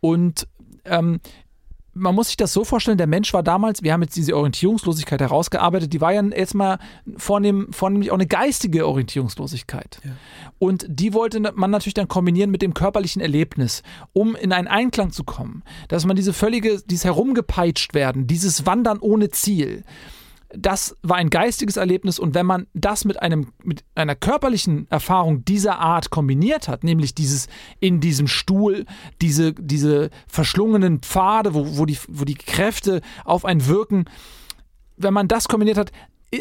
[0.00, 0.46] Und
[0.84, 1.20] ähm,
[1.98, 5.20] man muss sich das so vorstellen, der Mensch war damals, wir haben jetzt diese Orientierungslosigkeit
[5.20, 6.78] herausgearbeitet, die war ja jetzt mal
[7.16, 10.00] vornehm, vornehmlich auch eine geistige Orientierungslosigkeit.
[10.04, 10.10] Ja.
[10.58, 13.82] Und die wollte man natürlich dann kombinieren mit dem körperlichen Erlebnis,
[14.12, 15.62] um in einen Einklang zu kommen.
[15.88, 19.84] Dass man diese völlige, dieses Herumgepeitscht werden, dieses Wandern ohne Ziel,
[20.50, 25.44] das war ein geistiges Erlebnis und wenn man das mit einem mit einer körperlichen Erfahrung
[25.44, 27.48] dieser Art kombiniert hat, nämlich dieses
[27.80, 28.86] in diesem Stuhl,
[29.20, 34.06] diese diese verschlungenen Pfade, wo, wo die wo die Kräfte auf einen wirken,
[34.96, 35.92] wenn man das kombiniert hat,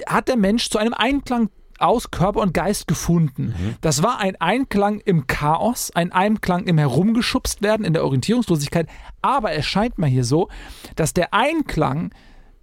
[0.07, 1.49] hat der Mensch zu einem Einklang
[1.79, 3.47] aus Körper und Geist gefunden.
[3.47, 3.75] Mhm.
[3.81, 8.87] Das war ein Einklang im Chaos, ein Einklang im Herumgeschubst werden, in der Orientierungslosigkeit.
[9.21, 10.49] Aber es scheint mir hier so,
[10.95, 12.11] dass der Einklang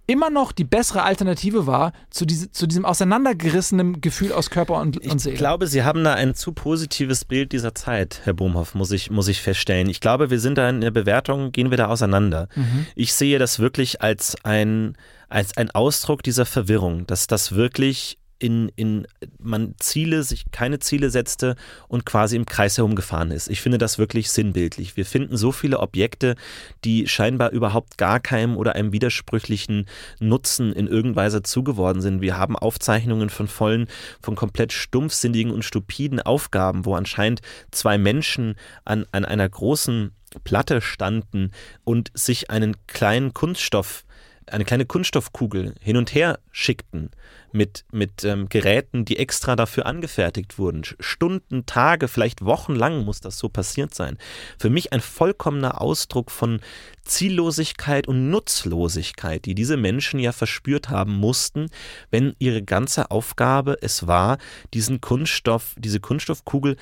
[0.07, 5.05] immer noch die bessere Alternative war zu, diese, zu diesem auseinandergerissenen Gefühl aus Körper und,
[5.05, 5.33] und Seele.
[5.33, 9.09] Ich glaube, Sie haben da ein zu positives Bild dieser Zeit, Herr Bohmhoff, muss ich,
[9.09, 9.89] muss ich feststellen.
[9.89, 12.47] Ich glaube, wir sind da in der Bewertung, gehen wir da auseinander.
[12.55, 12.85] Mhm.
[12.95, 14.95] Ich sehe das wirklich als ein,
[15.29, 19.07] als ein Ausdruck dieser Verwirrung, dass das wirklich in, in
[19.39, 21.55] man Ziele, sich keine Ziele setzte
[21.87, 23.49] und quasi im Kreis herumgefahren ist.
[23.49, 24.97] Ich finde das wirklich sinnbildlich.
[24.97, 26.35] Wir finden so viele Objekte,
[26.83, 29.87] die scheinbar überhaupt gar keinem oder einem widersprüchlichen
[30.19, 32.21] Nutzen in irgendeiner Weise zugeworden sind.
[32.21, 33.87] Wir haben Aufzeichnungen von vollen,
[34.21, 40.11] von komplett stumpfsinnigen und stupiden Aufgaben, wo anscheinend zwei Menschen an, an einer großen
[40.43, 41.51] Platte standen
[41.83, 44.03] und sich einen kleinen Kunststoff
[44.47, 47.11] eine kleine Kunststoffkugel hin und her schickten
[47.51, 50.83] mit, mit ähm, Geräten, die extra dafür angefertigt wurden.
[50.99, 54.17] Stunden, Tage, vielleicht wochenlang muss das so passiert sein.
[54.59, 56.59] Für mich ein vollkommener Ausdruck von
[57.03, 61.67] Ziellosigkeit und Nutzlosigkeit, die diese Menschen ja verspürt haben mussten,
[62.11, 64.37] wenn ihre ganze Aufgabe es war,
[64.73, 66.75] diesen Kunststoff, diese Kunststoffkugel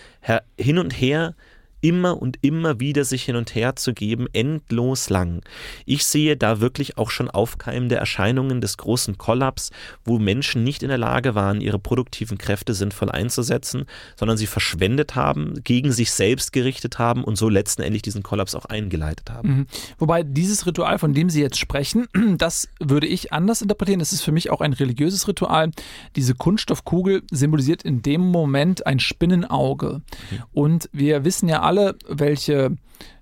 [0.57, 1.36] hin und her
[1.84, 5.41] immer und immer wieder sich hin und her zu geben, endlos lang.
[5.86, 9.69] Ich sehe da wirklich auch schon aufkeimende Erscheinungen des großen Kollaps,
[10.05, 15.15] wo Menschen nicht in der Lage waren, ihre produktiven Kräfte sinnvoll einzusetzen, sondern sie verschwendet
[15.15, 19.49] haben, gegen sich selbst gerichtet haben und so letztendlich diesen Kollaps auch eingeleitet haben.
[19.49, 19.67] Mhm.
[19.97, 22.07] Wobei dieses Ritual, von dem Sie jetzt sprechen,
[22.38, 23.99] das würde ich anders interpretieren.
[23.99, 25.71] Das ist für mich auch ein religiöses Ritual.
[26.15, 30.01] Diese Kunststoffkugel symbolisiert in dem Moment ein Spinnenauge.
[30.31, 30.43] Mhm.
[30.53, 32.78] Und wir wissen ja alle, alle, welche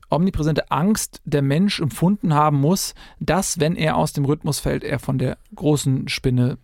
[0.09, 4.99] omnipräsente Angst der Mensch empfunden haben muss, dass, wenn er aus dem Rhythmus fällt, er
[4.99, 6.57] von der großen Spinne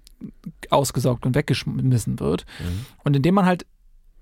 [0.69, 2.45] ausgesaugt und weggeschmissen wird.
[2.59, 2.85] Mhm.
[3.03, 3.65] Und indem man halt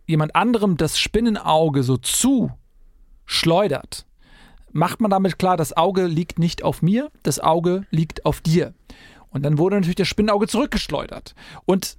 [0.06, 2.52] jemand anderem das Spinnenauge so zu
[3.26, 4.06] schleudert,
[4.72, 8.76] macht man damit klar, das Auge liegt nicht auf mir, das Auge liegt auf dir.
[9.30, 11.34] Und dann wurde natürlich das Spinnenauge zurückgeschleudert.
[11.66, 11.98] Und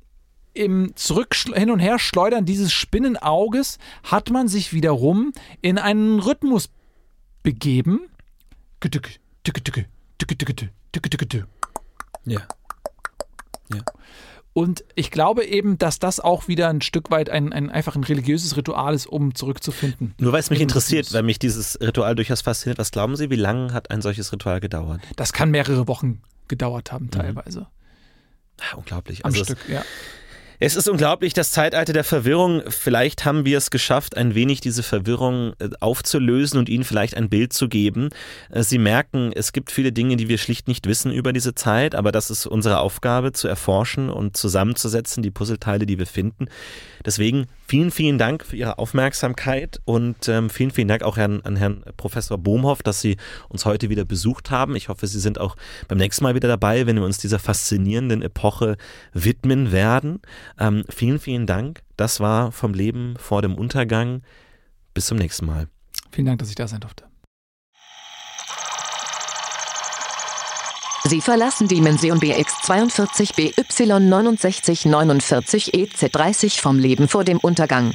[0.57, 6.71] im Zurück hin und her schleudern dieses Spinnenauges hat man sich wiederum in einen Rhythmus
[7.43, 8.01] begeben.
[12.25, 12.41] Ja.
[13.73, 13.83] Ja.
[14.53, 18.05] Und ich glaube eben, dass das auch wieder ein Stück weit ein, ein einfach ein
[18.05, 20.15] religiöses Ritual ist, um zurückzufinden.
[20.19, 22.79] Nur weil es mich interessiert, weil mich dieses Ritual durchaus fasziniert.
[22.79, 25.03] Was glauben Sie, wie lange hat ein solches Ritual gedauert?
[25.17, 27.61] Das kann mehrere Wochen gedauert haben, teilweise.
[27.61, 27.67] Mhm.
[28.79, 29.25] Unglaublich.
[29.27, 29.85] Am also Stück, ja.
[30.59, 32.63] Es ist unglaublich, das Zeitalter der Verwirrung.
[32.69, 37.29] Vielleicht haben wir es geschafft, ein wenig diese Verwirrung äh, aufzulösen und Ihnen vielleicht ein
[37.29, 38.09] Bild zu geben.
[38.51, 41.95] Äh, Sie merken, es gibt viele Dinge, die wir schlicht nicht wissen über diese Zeit,
[41.95, 46.47] aber das ist unsere Aufgabe, zu erforschen und zusammenzusetzen, die Puzzleteile, die wir finden.
[47.07, 51.55] Deswegen vielen, vielen Dank für Ihre Aufmerksamkeit und ähm, vielen, vielen Dank auch an, an
[51.55, 53.17] Herrn Professor Bohmhoff, dass Sie
[53.49, 54.75] uns heute wieder besucht haben.
[54.75, 55.57] Ich hoffe, Sie sind auch
[55.87, 58.77] beim nächsten Mal wieder dabei, wenn wir uns dieser faszinierenden Epoche
[59.13, 60.21] widmen werden.
[60.59, 61.83] Ähm, vielen, vielen Dank.
[61.97, 64.23] Das war vom Leben vor dem Untergang.
[64.93, 65.69] Bis zum nächsten Mal.
[66.11, 67.05] Vielen Dank, dass ich da sein durfte.
[71.09, 77.95] Sie verlassen Dimension BX42 BY6949 EC30 vom Leben vor dem Untergang.